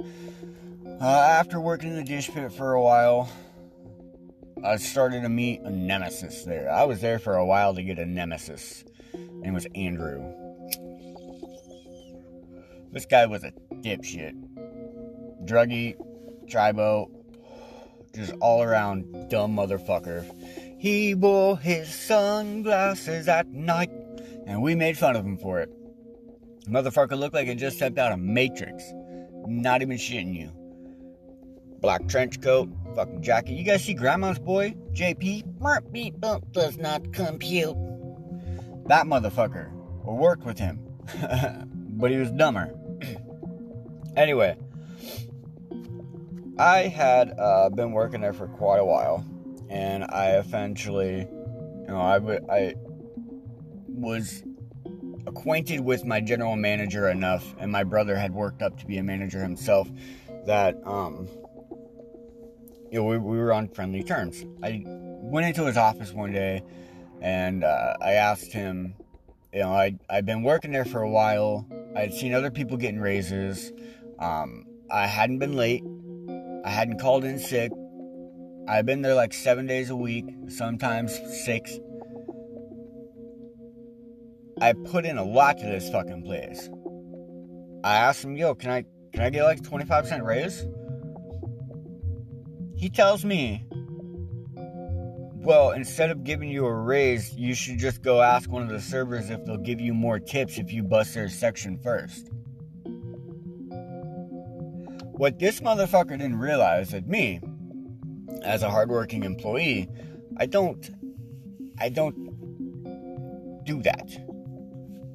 Uh, 1.00 1.04
after 1.04 1.60
working 1.60 1.90
in 1.90 1.96
the 1.96 2.04
dish 2.04 2.30
pit 2.30 2.50
for 2.52 2.72
a 2.72 2.82
while 2.82 3.30
i 4.64 4.76
started 4.76 5.22
to 5.22 5.28
meet 5.28 5.60
a 5.62 5.70
nemesis 5.70 6.44
there. 6.44 6.70
I 6.70 6.84
was 6.84 7.00
there 7.00 7.18
for 7.18 7.34
a 7.34 7.44
while 7.44 7.74
to 7.74 7.82
get 7.82 7.98
a 7.98 8.06
nemesis. 8.06 8.84
Name 9.14 9.54
was 9.54 9.66
andrew. 9.74 10.22
This 12.92 13.06
guy 13.06 13.26
was 13.26 13.44
a 13.44 13.52
dipshit. 13.74 14.34
Druggy, 15.44 15.96
tribo, 16.46 17.10
just 18.14 18.32
all 18.40 18.62
around 18.62 19.28
dumb 19.28 19.56
motherfucker. 19.56 20.24
He 20.78 21.14
wore 21.14 21.58
his 21.58 21.92
sunglasses 21.92 23.26
at 23.26 23.48
night, 23.48 23.90
and 24.46 24.62
we 24.62 24.74
made 24.74 24.96
fun 24.96 25.16
of 25.16 25.24
him 25.24 25.36
for 25.36 25.58
it. 25.60 25.70
Motherfucker 26.68 27.18
looked 27.18 27.34
like 27.34 27.48
he 27.48 27.54
just 27.54 27.76
stepped 27.76 27.98
out 27.98 28.12
of 28.12 28.20
Matrix. 28.20 28.84
Not 29.46 29.82
even 29.82 29.96
shitting 29.96 30.38
you. 30.38 30.52
Black 31.80 32.06
trench 32.06 32.40
coat, 32.40 32.68
fucking 32.94 33.22
jacket. 33.22 33.54
You 33.54 33.64
guys 33.64 33.84
see 33.84 33.94
Grandma's 33.94 34.38
boy, 34.38 34.74
JP? 34.92 35.60
Heartbeat 35.60 36.20
bump 36.20 36.52
does 36.52 36.76
not 36.76 37.12
compute. 37.12 37.76
That 38.86 39.06
motherfucker. 39.06 39.72
Or 40.04 40.16
worked 40.16 40.44
with 40.44 40.58
him. 40.58 40.80
but 41.98 42.10
he 42.10 42.18
was 42.18 42.30
dumber. 42.32 42.72
anyway, 44.16 44.56
I 46.58 46.82
had 46.82 47.34
uh, 47.38 47.68
been 47.70 47.92
working 47.92 48.20
there 48.20 48.32
for 48.32 48.48
quite 48.48 48.78
a 48.78 48.84
while, 48.84 49.24
and 49.70 50.04
I 50.04 50.38
eventually, 50.38 51.20
you 51.20 51.86
know, 51.88 52.00
I, 52.00 52.18
w- 52.18 52.46
I 52.50 52.74
was 53.86 54.42
acquainted 55.26 55.80
with 55.80 56.04
my 56.04 56.20
general 56.20 56.56
manager 56.56 57.08
enough, 57.08 57.54
and 57.58 57.70
my 57.70 57.84
brother 57.84 58.16
had 58.16 58.32
worked 58.32 58.62
up 58.62 58.78
to 58.78 58.86
be 58.86 58.98
a 58.98 59.02
manager 59.02 59.42
himself, 59.42 59.88
that, 60.46 60.76
um, 60.84 61.28
you 62.90 63.00
know, 63.00 63.04
we, 63.04 63.18
we 63.18 63.36
were 63.36 63.52
on 63.52 63.68
friendly 63.68 64.02
terms. 64.02 64.44
I 64.62 64.82
went 64.86 65.46
into 65.46 65.66
his 65.66 65.76
office 65.76 66.12
one 66.12 66.32
day, 66.32 66.62
and 67.20 67.64
uh, 67.64 67.96
I 68.00 68.12
asked 68.12 68.52
him, 68.52 68.94
you 69.52 69.60
know, 69.60 69.72
I, 69.72 69.98
I'd 70.08 70.26
been 70.26 70.42
working 70.42 70.72
there 70.72 70.84
for 70.84 71.02
a 71.02 71.10
while. 71.10 71.66
I'd 71.96 72.12
seen 72.12 72.34
other 72.34 72.50
people 72.50 72.76
getting 72.76 73.00
raises. 73.00 73.72
Um, 74.18 74.66
I 74.90 75.06
hadn't 75.06 75.38
been 75.38 75.54
late. 75.54 75.82
I 76.64 76.70
hadn't 76.70 77.00
called 77.00 77.24
in 77.24 77.38
sick. 77.38 77.72
I've 78.68 78.84
been 78.84 79.00
there 79.00 79.14
like 79.14 79.32
seven 79.32 79.66
days 79.66 79.88
a 79.88 79.96
week, 79.96 80.26
sometimes 80.48 81.18
six. 81.44 81.78
I 84.60 84.72
put 84.72 85.06
in 85.06 85.16
a 85.16 85.24
lot 85.24 85.58
to 85.58 85.64
this 85.64 85.88
fucking 85.90 86.22
place. 86.22 86.68
I 87.82 87.96
asked 87.96 88.22
him, 88.24 88.36
yo, 88.36 88.54
can 88.54 88.70
I 88.70 88.84
can 89.12 89.22
I 89.22 89.30
get 89.30 89.44
like 89.44 89.62
25% 89.62 90.22
raise? 90.22 90.66
He 92.76 92.90
tells 92.90 93.24
me 93.24 93.64
well, 95.48 95.70
instead 95.70 96.10
of 96.10 96.24
giving 96.24 96.50
you 96.50 96.66
a 96.66 96.74
raise, 96.74 97.34
you 97.34 97.54
should 97.54 97.78
just 97.78 98.02
go 98.02 98.20
ask 98.20 98.50
one 98.50 98.62
of 98.62 98.68
the 98.68 98.82
servers 98.82 99.30
if 99.30 99.42
they'll 99.46 99.56
give 99.56 99.80
you 99.80 99.94
more 99.94 100.18
tips 100.18 100.58
if 100.58 100.70
you 100.70 100.82
bust 100.82 101.14
their 101.14 101.30
section 101.30 101.78
first. 101.78 102.28
What 105.12 105.38
this 105.38 105.60
motherfucker 105.60 106.18
didn't 106.18 106.38
realize 106.38 106.90
that 106.90 107.08
me, 107.08 107.40
as 108.42 108.62
a 108.62 108.70
hardworking 108.70 109.24
employee, 109.24 109.88
I 110.36 110.46
don't 110.46 110.90
I 111.78 111.88
don't 111.88 113.64
do 113.64 113.82
that. 113.82 114.16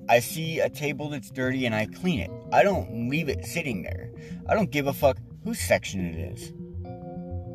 I 0.09 0.19
see 0.19 0.59
a 0.59 0.69
table 0.69 1.09
that's 1.09 1.31
dirty 1.31 1.65
and 1.65 1.73
I 1.73 1.85
clean 1.85 2.19
it. 2.19 2.31
I 2.51 2.63
don't 2.63 3.09
leave 3.09 3.29
it 3.29 3.45
sitting 3.45 3.83
there. 3.83 4.11
I 4.47 4.53
don't 4.53 4.69
give 4.69 4.87
a 4.87 4.93
fuck 4.93 5.17
whose 5.43 5.59
section 5.59 6.05
it 6.05 6.33
is. 6.33 6.53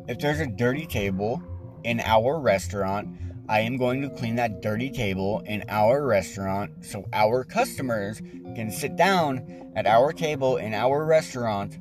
If 0.07 0.19
there's 0.19 0.39
a 0.39 0.47
dirty 0.47 0.87
table 0.87 1.43
in 1.83 1.99
our 2.01 2.39
restaurant. 2.39 3.15
I 3.47 3.61
am 3.61 3.77
going 3.77 4.01
to 4.01 4.09
clean 4.09 4.35
that 4.35 4.61
dirty 4.61 4.91
table 4.91 5.41
in 5.45 5.63
our 5.69 6.05
restaurant 6.05 6.85
so 6.85 7.07
our 7.13 7.43
customers 7.43 8.21
can 8.55 8.69
sit 8.71 8.95
down 8.95 9.71
at 9.75 9.87
our 9.87 10.13
table 10.13 10.57
in 10.57 10.73
our 10.73 11.05
restaurant 11.05 11.77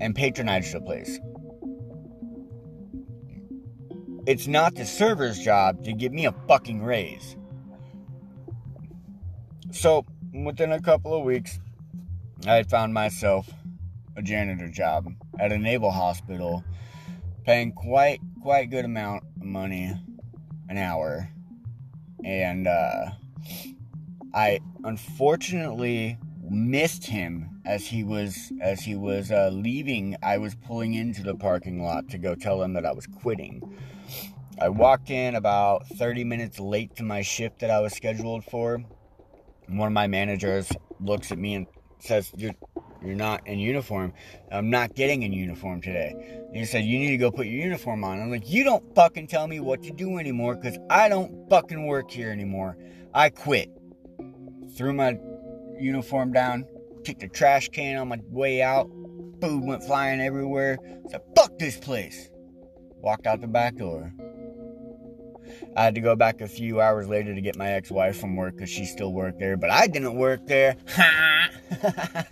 and 0.00 0.14
patronize 0.14 0.72
the 0.72 0.80
place. 0.80 1.20
It's 4.26 4.48
not 4.48 4.74
the 4.74 4.84
server's 4.84 5.38
job 5.38 5.84
to 5.84 5.92
give 5.92 6.12
me 6.12 6.26
a 6.26 6.32
fucking 6.48 6.82
raise. 6.82 7.36
So, 9.70 10.04
within 10.34 10.72
a 10.72 10.82
couple 10.82 11.14
of 11.14 11.22
weeks, 11.22 11.60
I 12.44 12.56
had 12.56 12.68
found 12.68 12.92
myself 12.92 13.48
a 14.16 14.22
janitor 14.22 14.68
job 14.68 15.06
at 15.38 15.52
a 15.52 15.58
naval 15.58 15.92
hospital 15.92 16.64
paying 17.44 17.70
quite 17.70 18.20
quite 18.42 18.68
good 18.68 18.84
amount 18.84 19.22
of 19.36 19.44
money 19.44 19.94
an 20.68 20.76
hour. 20.76 21.28
And 22.24 22.66
uh, 22.66 23.10
i 24.34 24.58
unfortunately 24.82 26.18
missed 26.50 27.06
him 27.06 27.60
as 27.64 27.86
he 27.86 28.02
was 28.02 28.52
as 28.60 28.80
he 28.80 28.96
was 28.96 29.30
uh, 29.30 29.50
leaving. 29.52 30.16
I 30.20 30.38
was 30.38 30.56
pulling 30.56 30.94
into 30.94 31.22
the 31.22 31.36
parking 31.36 31.80
lot 31.80 32.08
to 32.08 32.18
go 32.18 32.34
tell 32.34 32.60
him 32.60 32.72
that 32.72 32.84
i 32.84 32.92
was 32.92 33.06
quitting 33.06 33.62
i 34.60 34.68
walked 34.68 35.10
in 35.10 35.34
about 35.34 35.86
30 35.88 36.24
minutes 36.24 36.58
late 36.58 36.94
to 36.96 37.02
my 37.02 37.22
shift 37.22 37.60
that 37.60 37.70
i 37.70 37.80
was 37.80 37.92
scheduled 37.92 38.44
for 38.44 38.82
one 39.68 39.86
of 39.86 39.92
my 39.92 40.06
managers 40.06 40.70
looks 41.00 41.32
at 41.32 41.38
me 41.38 41.54
and 41.54 41.66
says 41.98 42.32
you're 42.36 42.54
you're 43.02 43.14
not 43.14 43.46
in 43.46 43.58
uniform. 43.58 44.12
I'm 44.50 44.70
not 44.70 44.94
getting 44.94 45.22
in 45.22 45.32
uniform 45.32 45.80
today. 45.80 46.14
And 46.48 46.56
he 46.56 46.64
said, 46.64 46.84
You 46.84 46.98
need 46.98 47.10
to 47.10 47.16
go 47.16 47.30
put 47.30 47.46
your 47.46 47.62
uniform 47.62 48.04
on. 48.04 48.20
I'm 48.20 48.30
like, 48.30 48.48
You 48.48 48.64
don't 48.64 48.94
fucking 48.94 49.28
tell 49.28 49.46
me 49.46 49.60
what 49.60 49.82
to 49.84 49.92
do 49.92 50.18
anymore 50.18 50.56
because 50.56 50.78
I 50.90 51.08
don't 51.08 51.48
fucking 51.48 51.86
work 51.86 52.10
here 52.10 52.30
anymore. 52.30 52.76
I 53.14 53.30
quit. 53.30 53.70
Threw 54.76 54.92
my 54.92 55.18
uniform 55.78 56.32
down, 56.32 56.64
kicked 57.04 57.22
a 57.22 57.28
trash 57.28 57.68
can 57.68 57.96
on 57.96 58.08
my 58.08 58.20
way 58.28 58.62
out. 58.62 58.90
Food 59.40 59.64
went 59.64 59.84
flying 59.84 60.20
everywhere. 60.20 60.78
I 61.06 61.10
said, 61.10 61.22
Fuck 61.36 61.58
this 61.58 61.76
place. 61.76 62.30
Walked 63.06 63.28
out 63.28 63.40
the 63.40 63.46
back 63.46 63.76
door. 63.76 64.12
I 65.76 65.84
had 65.84 65.94
to 65.94 66.00
go 66.00 66.16
back 66.16 66.40
a 66.40 66.48
few 66.48 66.80
hours 66.80 67.06
later 67.06 67.36
to 67.36 67.40
get 67.40 67.54
my 67.54 67.70
ex 67.70 67.88
wife 67.88 68.18
from 68.18 68.34
work 68.34 68.56
because 68.56 68.68
she 68.68 68.84
still 68.84 69.12
worked 69.12 69.38
there, 69.38 69.56
but 69.56 69.70
I 69.70 69.86
didn't 69.86 70.16
work 70.16 70.44
there. 70.48 70.74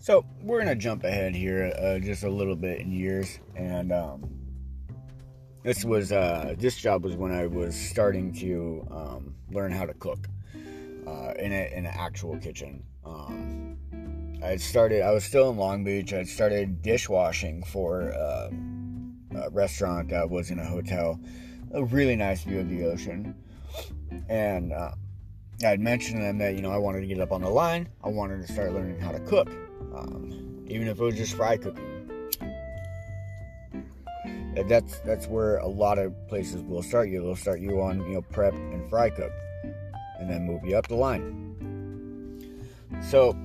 So 0.00 0.24
we're 0.42 0.58
gonna 0.58 0.74
jump 0.74 1.04
ahead 1.04 1.34
here 1.34 1.70
uh, 1.78 1.98
just 1.98 2.24
a 2.24 2.30
little 2.30 2.56
bit 2.56 2.80
in 2.80 2.90
years, 2.90 3.38
and 3.54 3.92
um, 3.92 4.26
this 5.62 5.84
was 5.84 6.12
uh, 6.12 6.54
this 6.56 6.76
job 6.76 7.04
was 7.04 7.14
when 7.14 7.30
I 7.30 7.46
was 7.46 7.76
starting 7.76 8.32
to 8.36 8.88
um, 8.90 9.34
learn 9.50 9.70
how 9.70 9.84
to 9.84 9.92
cook 9.92 10.26
uh, 11.08 11.32
in, 11.38 11.52
a, 11.52 11.70
in 11.76 11.86
an 11.86 11.94
actual 11.94 12.36
kitchen. 12.38 12.82
Um, 13.04 13.78
I 14.42 14.56
started. 14.56 15.02
I 15.02 15.10
was 15.10 15.24
still 15.24 15.50
in 15.50 15.56
Long 15.56 15.82
Beach. 15.82 16.12
I 16.12 16.22
started 16.22 16.82
dishwashing 16.82 17.64
for 17.64 18.12
uh, 18.12 18.50
a 19.42 19.50
restaurant 19.50 20.10
that 20.10 20.28
was 20.28 20.50
in 20.50 20.58
a 20.58 20.64
hotel. 20.64 21.18
A 21.72 21.84
really 21.84 22.16
nice 22.16 22.44
view 22.44 22.60
of 22.60 22.68
the 22.68 22.84
ocean, 22.84 23.34
and 24.28 24.72
uh, 24.72 24.92
I 25.64 25.66
had 25.66 25.80
mentioned 25.80 26.18
to 26.18 26.22
them 26.22 26.38
that 26.38 26.54
you 26.54 26.62
know 26.62 26.70
I 26.70 26.78
wanted 26.78 27.00
to 27.00 27.06
get 27.06 27.20
up 27.20 27.32
on 27.32 27.42
the 27.42 27.50
line. 27.50 27.88
I 28.04 28.08
wanted 28.08 28.46
to 28.46 28.52
start 28.52 28.72
learning 28.72 29.00
how 29.00 29.10
to 29.10 29.20
cook 29.20 29.50
um, 29.94 30.64
even 30.68 30.88
if 30.88 31.00
it 31.00 31.02
was 31.02 31.16
just 31.16 31.34
fry 31.34 31.56
cooking. 31.56 31.84
That's 34.66 34.98
that's 35.00 35.26
where 35.28 35.58
a 35.58 35.68
lot 35.68 35.98
of 35.98 36.12
places 36.28 36.62
will 36.62 36.82
start 36.82 37.08
you. 37.08 37.22
They'll 37.22 37.36
start 37.36 37.60
you 37.60 37.80
on 37.80 38.00
you 38.00 38.14
know 38.14 38.22
prep 38.22 38.54
and 38.54 38.88
fry 38.90 39.08
cook, 39.10 39.30
and 40.18 40.28
then 40.28 40.44
move 40.44 40.64
you 40.64 40.76
up 40.76 40.88
the 40.88 40.94
line. 40.94 41.44
So 43.02 43.36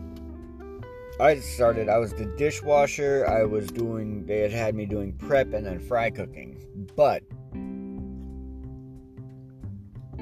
I 1.19 1.39
started. 1.39 1.89
I 1.89 1.97
was 1.97 2.13
the 2.13 2.25
dishwasher. 2.37 3.25
I 3.27 3.43
was 3.43 3.67
doing. 3.67 4.25
They 4.25 4.39
had 4.39 4.51
had 4.51 4.75
me 4.75 4.85
doing 4.85 5.13
prep 5.13 5.53
and 5.53 5.65
then 5.65 5.79
fry 5.79 6.09
cooking, 6.09 6.57
but 6.95 7.23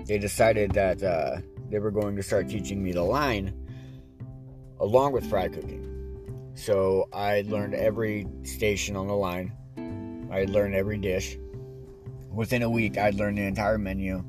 they 0.06 0.18
decided 0.18 0.72
that 0.72 1.02
uh, 1.02 1.38
they 1.70 1.80
were 1.80 1.92
going 1.92 2.16
to 2.18 2.24
start 2.24 2.50
teaching 2.50 2.84
me 2.84 2.92
the 2.92 3.04
line 3.04 3.54
along 4.80 5.14
with 5.14 5.30
fry 5.30 5.48
cooking. 5.48 5.88
So 6.56 7.08
I 7.14 7.44
learned 7.48 7.76
every 7.76 8.28
station 8.44 8.96
on 8.96 9.08
the 9.08 9.16
line. 9.16 9.54
I 10.32 10.46
learned 10.46 10.76
every 10.76 10.98
dish. 10.98 11.38
Within 12.34 12.64
a 12.64 12.70
week, 12.70 12.98
I'd 12.98 13.16
learned 13.16 13.38
the 13.38 13.44
entire 13.44 13.78
menu, 13.78 14.24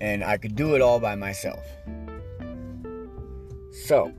and 0.00 0.24
I 0.24 0.36
could 0.36 0.54
do 0.54 0.74
it 0.74 0.80
all 0.80 1.00
by 1.00 1.14
myself. 1.14 1.64
So 3.72 4.12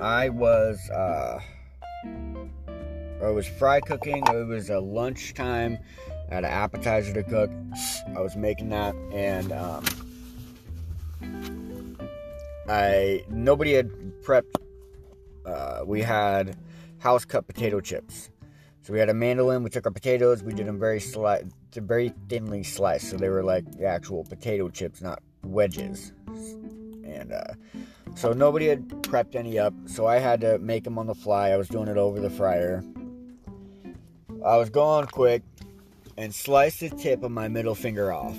I 0.00 0.28
was 0.28 0.78
uh, 0.90 1.40
I 3.22 3.30
was 3.30 3.46
fry 3.46 3.80
cooking. 3.80 4.22
It 4.26 4.46
was 4.46 4.70
a 4.70 4.78
lunchtime. 4.78 5.78
I 6.30 6.34
had 6.34 6.44
an 6.44 6.50
appetizer 6.50 7.12
to 7.14 7.22
cook. 7.22 7.50
I 8.14 8.20
was 8.20 8.36
making 8.36 8.68
that, 8.68 8.94
and 9.12 9.52
um, 9.52 9.84
I 12.68 13.24
nobody 13.28 13.72
had 13.72 13.90
prepped. 14.22 14.54
Uh, 15.46 15.82
we 15.86 16.02
had 16.02 16.56
house 16.98 17.24
cut 17.24 17.46
potato 17.46 17.80
chips. 17.80 18.30
So 18.82 18.92
we 18.92 18.98
had 18.98 19.08
a 19.08 19.14
mandolin. 19.14 19.62
We 19.62 19.70
took 19.70 19.86
our 19.86 19.92
potatoes. 19.92 20.42
We 20.42 20.52
did 20.52 20.66
them 20.66 20.78
very 20.78 21.00
sli- 21.70 21.86
very 21.86 22.12
thinly 22.28 22.62
sliced, 22.62 23.10
so 23.10 23.16
they 23.16 23.28
were 23.28 23.42
like 23.42 23.64
actual 23.84 24.24
potato 24.24 24.68
chips, 24.68 25.00
not 25.00 25.22
wedges. 25.42 26.12
And 27.04 27.32
uh, 27.32 27.54
so 28.14 28.32
nobody 28.32 28.66
had 28.66 28.88
prepped 29.02 29.34
any 29.34 29.58
up, 29.58 29.74
so 29.86 30.06
I 30.06 30.18
had 30.18 30.40
to 30.42 30.58
make 30.58 30.84
them 30.84 30.98
on 30.98 31.06
the 31.06 31.14
fly. 31.14 31.50
I 31.50 31.56
was 31.56 31.68
doing 31.68 31.88
it 31.88 31.96
over 31.96 32.20
the 32.20 32.30
fryer. 32.30 32.84
I 34.44 34.56
was 34.56 34.70
going 34.70 35.06
quick 35.06 35.42
and 36.16 36.34
sliced 36.34 36.80
the 36.80 36.90
tip 36.90 37.22
of 37.22 37.30
my 37.30 37.48
middle 37.48 37.74
finger 37.74 38.12
off. 38.12 38.36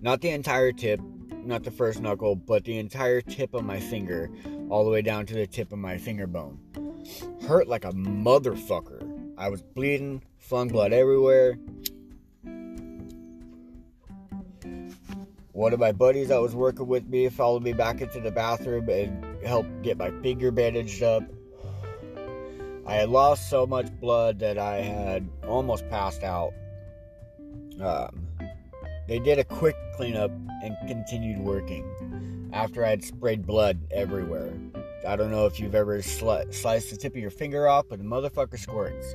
Not 0.00 0.20
the 0.20 0.30
entire 0.30 0.72
tip, 0.72 1.00
not 1.44 1.64
the 1.64 1.70
first 1.70 2.00
knuckle, 2.00 2.36
but 2.36 2.64
the 2.64 2.78
entire 2.78 3.20
tip 3.20 3.54
of 3.54 3.64
my 3.64 3.80
finger, 3.80 4.30
all 4.68 4.84
the 4.84 4.90
way 4.90 5.02
down 5.02 5.26
to 5.26 5.34
the 5.34 5.46
tip 5.46 5.72
of 5.72 5.78
my 5.78 5.98
finger 5.98 6.26
bone. 6.26 6.58
Hurt 7.46 7.68
like 7.68 7.84
a 7.84 7.92
motherfucker. 7.92 8.97
I 9.38 9.48
was 9.48 9.62
bleeding, 9.62 10.20
flung 10.38 10.66
blood 10.66 10.92
everywhere. 10.92 11.56
One 15.52 15.72
of 15.72 15.78
my 15.78 15.92
buddies 15.92 16.28
that 16.28 16.40
was 16.40 16.56
working 16.56 16.88
with 16.88 17.06
me 17.08 17.28
followed 17.28 17.62
me 17.62 17.72
back 17.72 18.00
into 18.00 18.20
the 18.20 18.32
bathroom 18.32 18.88
and 18.88 19.24
helped 19.46 19.82
get 19.82 19.96
my 19.96 20.10
finger 20.22 20.50
bandaged 20.50 21.04
up. 21.04 21.22
I 22.84 22.94
had 22.94 23.10
lost 23.10 23.48
so 23.48 23.64
much 23.64 23.86
blood 24.00 24.40
that 24.40 24.58
I 24.58 24.76
had 24.78 25.28
almost 25.46 25.88
passed 25.88 26.24
out. 26.24 26.52
Um, 27.80 28.26
they 29.06 29.20
did 29.20 29.38
a 29.38 29.44
quick 29.44 29.76
cleanup 29.94 30.32
and 30.64 30.76
continued 30.88 31.38
working 31.38 32.50
after 32.52 32.84
I 32.84 32.90
had 32.90 33.04
sprayed 33.04 33.46
blood 33.46 33.78
everywhere. 33.92 34.52
I 35.06 35.16
don't 35.16 35.30
know 35.30 35.46
if 35.46 35.60
you've 35.60 35.74
ever 35.74 35.98
sli- 35.98 36.52
sliced 36.52 36.90
the 36.90 36.96
tip 36.96 37.14
of 37.14 37.20
your 37.20 37.30
finger 37.30 37.68
off, 37.68 37.86
but 37.88 37.98
the 37.98 38.04
motherfucker 38.04 38.58
squirts. 38.58 39.14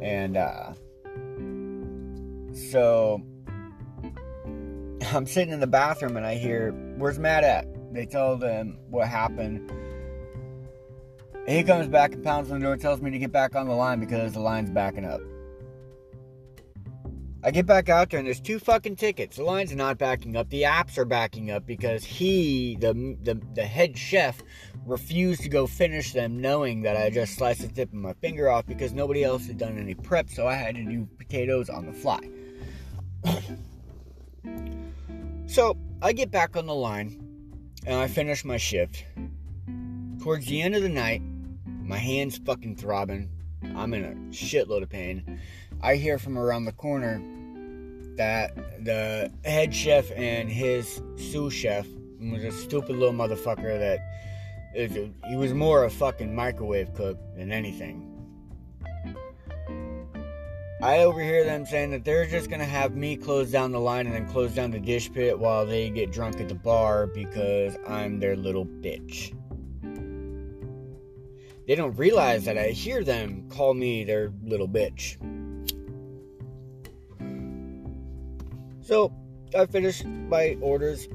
And 0.00 0.36
uh, 0.36 0.72
so 2.70 3.22
I'm 5.12 5.26
sitting 5.26 5.52
in 5.52 5.60
the 5.60 5.66
bathroom 5.66 6.16
and 6.16 6.24
I 6.26 6.36
hear, 6.36 6.72
Where's 6.96 7.18
Matt 7.18 7.44
at? 7.44 7.66
They 7.92 8.06
tell 8.06 8.36
them 8.36 8.78
what 8.90 9.08
happened. 9.08 9.72
He 11.46 11.62
comes 11.62 11.86
back 11.86 12.12
and 12.12 12.24
pounds 12.24 12.50
on 12.50 12.58
the 12.60 12.66
door, 12.66 12.76
tells 12.76 13.00
me 13.00 13.10
to 13.10 13.18
get 13.18 13.30
back 13.30 13.54
on 13.54 13.68
the 13.68 13.74
line 13.74 14.00
because 14.00 14.32
the 14.32 14.40
line's 14.40 14.70
backing 14.70 15.04
up. 15.04 15.20
I 17.46 17.52
get 17.52 17.64
back 17.64 17.88
out 17.88 18.10
there 18.10 18.18
and 18.18 18.26
there's 18.26 18.40
two 18.40 18.58
fucking 18.58 18.96
tickets. 18.96 19.36
The 19.36 19.44
line's 19.44 19.72
not 19.72 19.98
backing 19.98 20.36
up. 20.36 20.50
The 20.50 20.62
apps 20.62 20.98
are 20.98 21.04
backing 21.04 21.52
up 21.52 21.64
because 21.64 22.04
he, 22.04 22.76
the, 22.80 23.16
the 23.22 23.40
the 23.54 23.64
head 23.64 23.96
chef, 23.96 24.42
refused 24.84 25.42
to 25.42 25.48
go 25.48 25.68
finish 25.68 26.12
them, 26.12 26.40
knowing 26.40 26.82
that 26.82 26.96
I 26.96 27.08
just 27.08 27.36
sliced 27.36 27.60
the 27.60 27.68
tip 27.68 27.90
of 27.90 27.94
my 27.94 28.14
finger 28.14 28.50
off 28.50 28.66
because 28.66 28.92
nobody 28.92 29.22
else 29.22 29.46
had 29.46 29.58
done 29.58 29.78
any 29.78 29.94
prep, 29.94 30.28
so 30.28 30.48
I 30.48 30.54
had 30.54 30.74
to 30.74 30.82
do 30.82 31.06
potatoes 31.18 31.70
on 31.70 31.86
the 31.86 31.92
fly. 31.92 32.18
so 35.46 35.78
I 36.02 36.14
get 36.14 36.32
back 36.32 36.56
on 36.56 36.66
the 36.66 36.74
line 36.74 37.54
and 37.86 37.94
I 37.94 38.08
finish 38.08 38.44
my 38.44 38.56
shift. 38.56 39.04
Towards 40.20 40.46
the 40.46 40.62
end 40.62 40.74
of 40.74 40.82
the 40.82 40.88
night, 40.88 41.22
my 41.84 41.98
hands 41.98 42.38
fucking 42.38 42.74
throbbing. 42.74 43.30
I'm 43.76 43.94
in 43.94 44.04
a 44.04 44.14
shitload 44.34 44.82
of 44.82 44.88
pain. 44.88 45.40
I 45.80 45.94
hear 45.94 46.18
from 46.18 46.38
around 46.38 46.64
the 46.64 46.72
corner 46.72 47.22
that 48.16 48.56
the 48.84 49.30
head 49.44 49.74
chef 49.74 50.10
and 50.12 50.50
his 50.50 51.02
sous 51.16 51.52
chef 51.52 51.86
was 52.20 52.44
a 52.44 52.52
stupid 52.52 52.96
little 52.96 53.14
motherfucker 53.14 53.78
that 53.78 54.00
he 55.28 55.36
was 55.36 55.54
more 55.54 55.84
a 55.84 55.90
fucking 55.90 56.34
microwave 56.34 56.92
cook 56.94 57.18
than 57.36 57.52
anything. 57.52 58.12
I 60.82 60.98
overhear 60.98 61.42
them 61.44 61.64
saying 61.64 61.90
that 61.92 62.04
they're 62.04 62.26
just 62.26 62.50
gonna 62.50 62.66
have 62.66 62.94
me 62.94 63.16
close 63.16 63.50
down 63.50 63.72
the 63.72 63.80
line 63.80 64.06
and 64.06 64.14
then 64.14 64.28
close 64.28 64.54
down 64.54 64.70
the 64.70 64.78
dish 64.78 65.10
pit 65.10 65.38
while 65.38 65.64
they 65.64 65.88
get 65.88 66.12
drunk 66.12 66.38
at 66.38 66.48
the 66.48 66.54
bar 66.54 67.06
because 67.06 67.76
I'm 67.88 68.20
their 68.20 68.36
little 68.36 68.66
bitch. 68.66 69.34
They 71.66 71.74
don't 71.74 71.96
realize 71.96 72.44
that 72.44 72.58
I 72.58 72.68
hear 72.68 73.02
them 73.02 73.48
call 73.48 73.72
me 73.74 74.04
their 74.04 74.32
little 74.44 74.68
bitch. 74.68 75.16
So 78.86 79.12
I 79.52 79.66
finished 79.66 80.04
my 80.04 80.56
orders, 80.60 81.08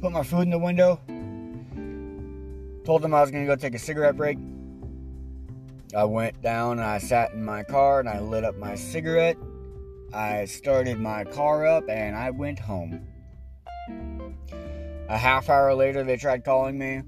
put 0.00 0.12
my 0.12 0.22
food 0.22 0.42
in 0.42 0.50
the 0.50 0.58
window, 0.60 1.00
told 2.84 3.02
them 3.02 3.12
I 3.12 3.20
was 3.20 3.32
gonna 3.32 3.44
go 3.44 3.56
take 3.56 3.74
a 3.74 3.78
cigarette 3.80 4.16
break. 4.16 4.38
I 5.92 6.04
went 6.04 6.40
down 6.40 6.78
and 6.78 6.86
I 6.86 6.98
sat 6.98 7.32
in 7.32 7.44
my 7.44 7.64
car 7.64 7.98
and 7.98 8.08
I 8.08 8.20
lit 8.20 8.44
up 8.44 8.56
my 8.58 8.76
cigarette. 8.76 9.36
I 10.12 10.44
started 10.44 11.00
my 11.00 11.24
car 11.24 11.66
up 11.66 11.88
and 11.88 12.14
I 12.14 12.30
went 12.30 12.60
home. 12.60 13.04
A 15.08 15.18
half 15.18 15.50
hour 15.50 15.74
later, 15.74 16.04
they 16.04 16.16
tried 16.16 16.44
calling 16.44 16.78
me. 16.78 17.02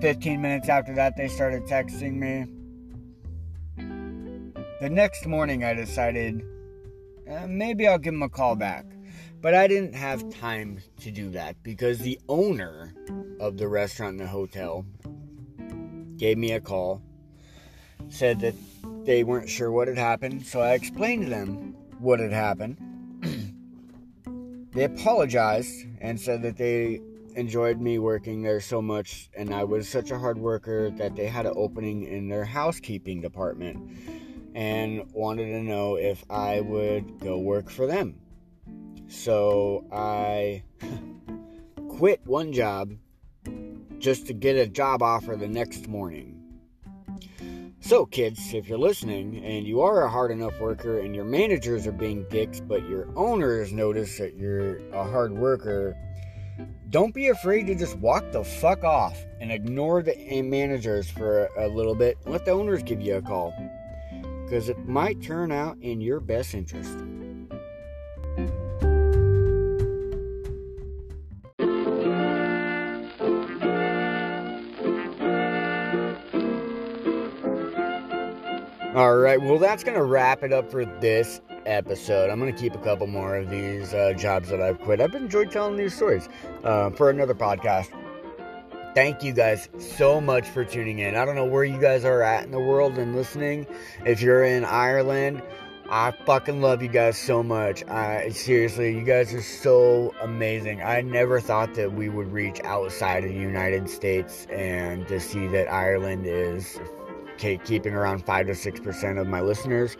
15 0.00 0.40
minutes 0.40 0.68
after 0.68 0.94
that, 0.94 1.16
they 1.16 1.26
started 1.26 1.64
texting 1.64 2.14
me. 2.14 2.55
The 4.78 4.90
next 4.90 5.26
morning, 5.26 5.64
I 5.64 5.72
decided 5.72 6.44
uh, 7.30 7.46
maybe 7.48 7.88
I'll 7.88 7.96
give 7.96 8.12
him 8.12 8.22
a 8.22 8.28
call 8.28 8.56
back. 8.56 8.84
But 9.40 9.54
I 9.54 9.66
didn't 9.66 9.94
have 9.94 10.28
time 10.28 10.80
to 11.00 11.10
do 11.10 11.30
that 11.30 11.62
because 11.62 11.98
the 11.98 12.20
owner 12.28 12.94
of 13.40 13.56
the 13.56 13.68
restaurant 13.68 14.12
and 14.12 14.20
the 14.20 14.26
hotel 14.26 14.84
gave 16.18 16.36
me 16.36 16.52
a 16.52 16.60
call, 16.60 17.00
said 18.10 18.40
that 18.40 18.54
they 19.04 19.24
weren't 19.24 19.48
sure 19.48 19.70
what 19.70 19.88
had 19.88 19.96
happened. 19.96 20.44
So 20.44 20.60
I 20.60 20.72
explained 20.72 21.24
to 21.24 21.30
them 21.30 21.74
what 21.98 22.20
had 22.20 22.32
happened. 22.32 22.76
they 24.72 24.84
apologized 24.84 25.86
and 26.02 26.20
said 26.20 26.42
that 26.42 26.58
they 26.58 27.00
enjoyed 27.34 27.80
me 27.80 27.98
working 27.98 28.42
there 28.42 28.60
so 28.60 28.82
much 28.82 29.28
and 29.36 29.54
I 29.54 29.64
was 29.64 29.88
such 29.88 30.10
a 30.10 30.18
hard 30.18 30.38
worker 30.38 30.90
that 30.92 31.16
they 31.16 31.26
had 31.26 31.44
an 31.44 31.52
opening 31.54 32.04
in 32.04 32.28
their 32.28 32.46
housekeeping 32.46 33.20
department 33.20 33.78
and 34.56 35.02
wanted 35.12 35.50
to 35.50 35.62
know 35.62 35.96
if 35.96 36.24
I 36.30 36.62
would 36.62 37.20
go 37.20 37.38
work 37.38 37.68
for 37.68 37.86
them. 37.86 38.18
So 39.06 39.84
I 39.92 40.62
quit 41.90 42.22
one 42.24 42.54
job 42.54 42.90
just 43.98 44.26
to 44.28 44.32
get 44.32 44.56
a 44.56 44.66
job 44.66 45.02
offer 45.02 45.36
the 45.36 45.46
next 45.46 45.88
morning. 45.88 46.32
So, 47.80 48.06
kids, 48.06 48.54
if 48.54 48.66
you're 48.66 48.78
listening 48.78 49.44
and 49.44 49.66
you 49.66 49.82
are 49.82 50.04
a 50.04 50.10
hard 50.10 50.30
enough 50.30 50.58
worker 50.58 51.00
and 51.00 51.14
your 51.14 51.26
managers 51.26 51.86
are 51.86 51.92
being 51.92 52.24
dicks, 52.30 52.58
but 52.58 52.88
your 52.88 53.06
owners 53.14 53.72
notice 53.72 54.16
that 54.16 54.36
you're 54.36 54.78
a 54.92 55.04
hard 55.04 55.32
worker, 55.32 55.94
don't 56.88 57.14
be 57.14 57.28
afraid 57.28 57.66
to 57.66 57.74
just 57.74 57.96
walk 57.98 58.24
the 58.32 58.42
fuck 58.42 58.84
off 58.84 59.18
and 59.38 59.52
ignore 59.52 60.02
the 60.02 60.42
managers 60.42 61.10
for 61.10 61.46
a 61.58 61.68
little 61.68 61.94
bit. 61.94 62.16
Let 62.24 62.46
the 62.46 62.52
owners 62.52 62.82
give 62.82 63.02
you 63.02 63.16
a 63.16 63.22
call 63.22 63.54
because 64.46 64.68
it 64.68 64.78
might 64.86 65.20
turn 65.20 65.50
out 65.50 65.76
in 65.80 66.00
your 66.00 66.20
best 66.20 66.54
interest. 66.54 66.96
All 78.94 79.16
right, 79.16 79.38
well, 79.42 79.58
that's 79.58 79.82
going 79.82 79.96
to 79.96 80.04
wrap 80.04 80.44
it 80.44 80.52
up 80.52 80.70
for 80.70 80.84
this 80.84 81.40
episode. 81.66 82.30
I'm 82.30 82.38
going 82.38 82.54
to 82.54 82.58
keep 82.58 82.74
a 82.74 82.78
couple 82.78 83.08
more 83.08 83.36
of 83.36 83.50
these 83.50 83.92
uh, 83.92 84.12
jobs 84.16 84.48
that 84.50 84.62
I've 84.62 84.80
quit. 84.80 85.00
I've 85.00 85.14
enjoyed 85.16 85.50
telling 85.50 85.76
these 85.76 85.94
stories 85.94 86.28
uh, 86.62 86.90
for 86.90 87.10
another 87.10 87.34
podcast. 87.34 87.90
Thank 88.96 89.22
you 89.22 89.34
guys 89.34 89.68
so 89.78 90.22
much 90.22 90.48
for 90.48 90.64
tuning 90.64 91.00
in. 91.00 91.16
I 91.16 91.26
don't 91.26 91.34
know 91.34 91.44
where 91.44 91.64
you 91.64 91.78
guys 91.78 92.06
are 92.06 92.22
at 92.22 92.44
in 92.44 92.50
the 92.50 92.58
world 92.58 92.96
and 92.96 93.14
listening. 93.14 93.66
If 94.06 94.22
you're 94.22 94.42
in 94.42 94.64
Ireland, 94.64 95.42
I 95.90 96.12
fucking 96.24 96.62
love 96.62 96.82
you 96.82 96.88
guys 96.88 97.18
so 97.18 97.42
much. 97.42 97.84
I 97.88 98.30
seriously, 98.30 98.96
you 98.96 99.04
guys 99.04 99.34
are 99.34 99.42
so 99.42 100.14
amazing. 100.22 100.82
I 100.82 101.02
never 101.02 101.40
thought 101.40 101.74
that 101.74 101.92
we 101.92 102.08
would 102.08 102.32
reach 102.32 102.58
outside 102.64 103.22
of 103.24 103.34
the 103.34 103.38
United 103.38 103.90
States 103.90 104.46
and 104.48 105.06
to 105.08 105.20
see 105.20 105.46
that 105.48 105.70
Ireland 105.70 106.24
is 106.24 106.80
keeping 107.36 107.92
around 107.92 108.24
five 108.24 108.46
to 108.46 108.54
six 108.54 108.80
percent 108.80 109.18
of 109.18 109.26
my 109.26 109.42
listeners. 109.42 109.98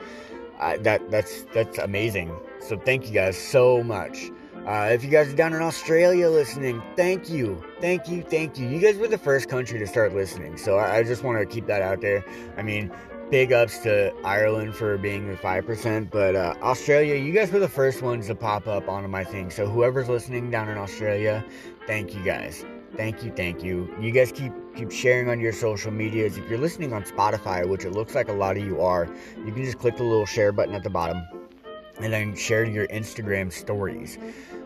That 0.59 1.11
that's 1.11 1.43
that's 1.53 1.77
amazing. 1.77 2.35
So 2.61 2.79
thank 2.79 3.07
you 3.07 3.13
guys 3.13 3.37
so 3.37 3.83
much. 3.83 4.31
Uh, 4.67 4.89
if 4.91 5.05
you 5.05 5.11
guys 5.11 5.33
are 5.33 5.37
down 5.37 5.53
in 5.55 5.63
Australia 5.63 6.29
listening, 6.29 6.83
thank 6.97 7.31
you, 7.31 7.63
thank 7.81 8.09
you, 8.09 8.21
thank 8.23 8.59
you. 8.59 8.67
You 8.67 8.81
guys 8.81 8.97
were 8.97 9.07
the 9.07 9.17
first 9.17 9.49
country 9.49 9.79
to 9.79 9.87
start 9.87 10.13
listening, 10.13 10.57
so 10.57 10.77
I, 10.77 10.97
I 10.97 11.03
just 11.05 11.23
want 11.23 11.39
to 11.39 11.47
keep 11.47 11.67
that 11.69 11.83
out 11.83 12.01
there. 12.01 12.25
I 12.57 12.63
mean, 12.63 12.91
big 13.31 13.53
ups 13.53 13.79
to 13.85 14.13
Ireland 14.25 14.75
for 14.75 14.99
being 14.99 15.29
the 15.29 15.37
5%, 15.37 16.11
but 16.11 16.35
uh, 16.35 16.55
Australia, 16.63 17.15
you 17.15 17.33
guys 17.33 17.53
were 17.53 17.61
the 17.61 17.69
first 17.69 18.03
ones 18.03 18.27
to 18.27 18.35
pop 18.35 18.67
up 18.67 18.89
onto 18.89 19.09
my 19.09 19.23
thing. 19.23 19.51
So 19.51 19.69
whoever's 19.69 20.09
listening 20.09 20.51
down 20.51 20.69
in 20.69 20.79
Australia, 20.79 21.45
thank 21.87 22.13
you 22.13 22.25
guys. 22.25 22.65
Thank 22.97 23.23
you, 23.23 23.31
thank 23.31 23.63
you. 23.63 23.95
You 24.01 24.11
guys 24.11 24.33
keep 24.33 24.53
keep 24.75 24.91
sharing 24.91 25.29
on 25.29 25.39
your 25.39 25.53
social 25.53 25.93
medias. 25.93 26.39
If 26.39 26.49
you're 26.51 26.59
listening 26.59 26.93
on 26.93 27.05
Spotify, 27.05 27.69
which 27.69 27.85
it 27.85 27.93
looks 27.93 28.17
like 28.17 28.29
a 28.29 28.33
lot 28.33 28.57
of 28.57 28.65
you 28.65 28.81
are, 28.81 29.09
you 29.45 29.53
can 29.53 29.65
just 29.65 29.79
click 29.79 29.97
the 29.97 30.03
little 30.03 30.27
share 30.27 30.51
button 30.51 30.75
at 30.75 30.83
the 30.83 30.91
bottom 30.91 31.23
and 32.01 32.13
then 32.13 32.35
share 32.35 32.65
your 32.65 32.87
Instagram 32.89 33.53
stories. 33.53 34.19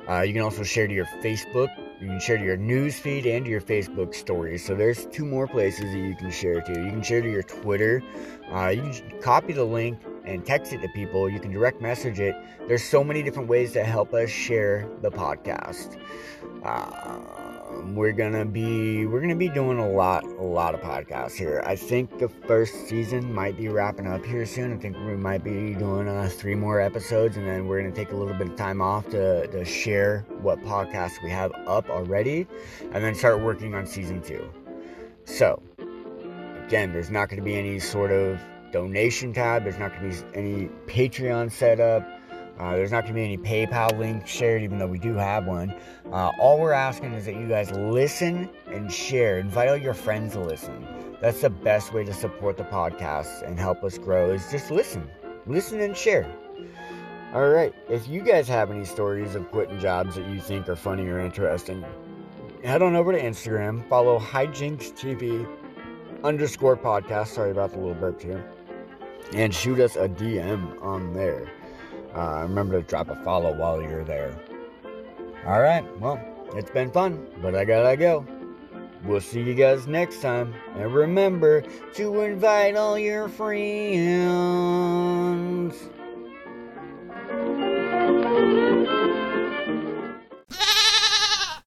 Uh, 0.08 0.22
you 0.22 0.32
can 0.32 0.42
also 0.42 0.62
share 0.62 0.86
to 0.86 0.94
your 0.94 1.06
Facebook 1.22 1.68
you 2.00 2.06
can 2.06 2.18
share 2.18 2.38
to 2.38 2.44
your 2.44 2.56
news 2.56 2.98
feed 2.98 3.26
and 3.26 3.44
to 3.44 3.50
your 3.50 3.60
Facebook 3.60 4.14
stories. 4.14 4.64
So 4.64 4.74
there's 4.74 5.04
two 5.06 5.26
more 5.26 5.46
places 5.46 5.92
that 5.92 5.98
you 5.98 6.14
can 6.14 6.30
share 6.30 6.62
to. 6.62 6.72
You 6.72 6.90
can 6.90 7.02
share 7.02 7.20
to 7.20 7.30
your 7.30 7.42
Twitter. 7.42 8.02
Uh, 8.50 8.68
you 8.68 8.80
can 8.80 9.20
copy 9.20 9.52
the 9.52 9.64
link 9.64 10.00
and 10.24 10.44
text 10.44 10.72
it 10.72 10.80
to 10.80 10.88
people. 10.88 11.28
You 11.28 11.38
can 11.40 11.52
direct 11.52 11.82
message 11.82 12.18
it. 12.18 12.34
There's 12.66 12.82
so 12.82 13.04
many 13.04 13.22
different 13.22 13.50
ways 13.50 13.72
to 13.72 13.84
help 13.84 14.14
us 14.14 14.30
share 14.30 14.88
the 15.02 15.10
podcast. 15.10 16.00
Uh, 16.64 17.49
um, 17.70 17.94
we're 17.94 18.12
gonna 18.12 18.44
be 18.44 19.06
we're 19.06 19.20
gonna 19.20 19.34
be 19.34 19.48
doing 19.48 19.78
a 19.78 19.88
lot 19.88 20.24
a 20.24 20.42
lot 20.42 20.74
of 20.74 20.80
podcasts 20.80 21.36
here. 21.36 21.62
I 21.64 21.76
think 21.76 22.18
the 22.18 22.28
first 22.28 22.88
season 22.88 23.32
might 23.32 23.56
be 23.56 23.68
wrapping 23.68 24.06
up 24.06 24.24
here 24.24 24.44
soon. 24.46 24.72
I 24.72 24.76
think 24.76 24.96
we 24.96 25.16
might 25.16 25.44
be 25.44 25.74
doing 25.74 26.08
uh, 26.08 26.28
three 26.30 26.54
more 26.54 26.80
episodes, 26.80 27.36
and 27.36 27.46
then 27.46 27.66
we're 27.66 27.80
gonna 27.80 27.94
take 27.94 28.12
a 28.12 28.16
little 28.16 28.34
bit 28.34 28.48
of 28.48 28.56
time 28.56 28.80
off 28.80 29.08
to 29.10 29.46
to 29.48 29.64
share 29.64 30.26
what 30.40 30.60
podcasts 30.60 31.22
we 31.22 31.30
have 31.30 31.52
up 31.66 31.88
already, 31.88 32.46
and 32.92 33.04
then 33.04 33.14
start 33.14 33.40
working 33.40 33.74
on 33.74 33.86
season 33.86 34.22
two. 34.22 34.50
So 35.24 35.62
again, 36.66 36.92
there's 36.92 37.10
not 37.10 37.28
gonna 37.28 37.42
be 37.42 37.56
any 37.56 37.78
sort 37.78 38.10
of 38.10 38.40
donation 38.72 39.32
tab. 39.32 39.64
There's 39.64 39.78
not 39.78 39.92
gonna 39.92 40.10
be 40.10 40.16
any 40.34 40.68
Patreon 40.86 41.50
setup. 41.50 42.19
Uh, 42.60 42.76
there's 42.76 42.92
not 42.92 43.04
going 43.04 43.14
to 43.14 43.18
be 43.18 43.24
any 43.24 43.38
PayPal 43.38 43.98
link 43.98 44.26
shared, 44.26 44.62
even 44.62 44.78
though 44.78 44.86
we 44.86 44.98
do 44.98 45.14
have 45.14 45.46
one. 45.46 45.74
Uh, 46.12 46.30
all 46.38 46.60
we're 46.60 46.72
asking 46.72 47.14
is 47.14 47.24
that 47.24 47.34
you 47.34 47.48
guys 47.48 47.70
listen 47.70 48.50
and 48.66 48.92
share. 48.92 49.38
Invite 49.38 49.70
all 49.70 49.78
your 49.78 49.94
friends 49.94 50.34
to 50.34 50.40
listen. 50.40 50.86
That's 51.22 51.40
the 51.40 51.48
best 51.48 51.94
way 51.94 52.04
to 52.04 52.12
support 52.12 52.58
the 52.58 52.64
podcast 52.64 53.46
and 53.46 53.58
help 53.58 53.82
us 53.82 53.96
grow. 53.96 54.30
Is 54.32 54.50
just 54.50 54.70
listen, 54.70 55.10
listen 55.46 55.80
and 55.80 55.96
share. 55.96 56.30
All 57.32 57.48
right. 57.48 57.72
If 57.88 58.06
you 58.08 58.20
guys 58.20 58.46
have 58.48 58.70
any 58.70 58.84
stories 58.84 59.34
of 59.34 59.50
quitting 59.50 59.78
jobs 59.78 60.16
that 60.16 60.28
you 60.28 60.38
think 60.38 60.68
are 60.68 60.76
funny 60.76 61.06
or 61.06 61.18
interesting, 61.18 61.82
head 62.62 62.82
on 62.82 62.94
over 62.94 63.12
to 63.12 63.18
Instagram. 63.18 63.88
Follow 63.88 64.18
Hijinks 64.18 64.92
TV 64.92 65.48
underscore 66.24 66.76
podcast. 66.76 67.28
Sorry 67.28 67.52
about 67.52 67.70
the 67.70 67.78
little 67.78 67.94
burp 67.94 68.20
here. 68.20 68.44
And 69.32 69.54
shoot 69.54 69.80
us 69.80 69.96
a 69.96 70.10
DM 70.10 70.82
on 70.82 71.14
there. 71.14 71.50
Uh, 72.14 72.42
remember 72.42 72.80
to 72.80 72.86
drop 72.86 73.08
a 73.08 73.16
follow 73.24 73.52
while 73.52 73.80
you're 73.80 74.04
there. 74.04 74.36
All 75.46 75.60
right, 75.60 75.84
well, 76.00 76.20
it's 76.54 76.70
been 76.70 76.90
fun, 76.90 77.26
but 77.40 77.54
I 77.54 77.64
gotta 77.64 77.96
go. 77.96 78.26
We'll 79.04 79.20
see 79.20 79.40
you 79.40 79.54
guys 79.54 79.86
next 79.86 80.20
time. 80.20 80.52
And 80.76 80.92
remember 80.94 81.62
to 81.94 82.20
invite 82.20 82.76
all 82.76 82.98
your 82.98 83.28
friends. 83.28 83.60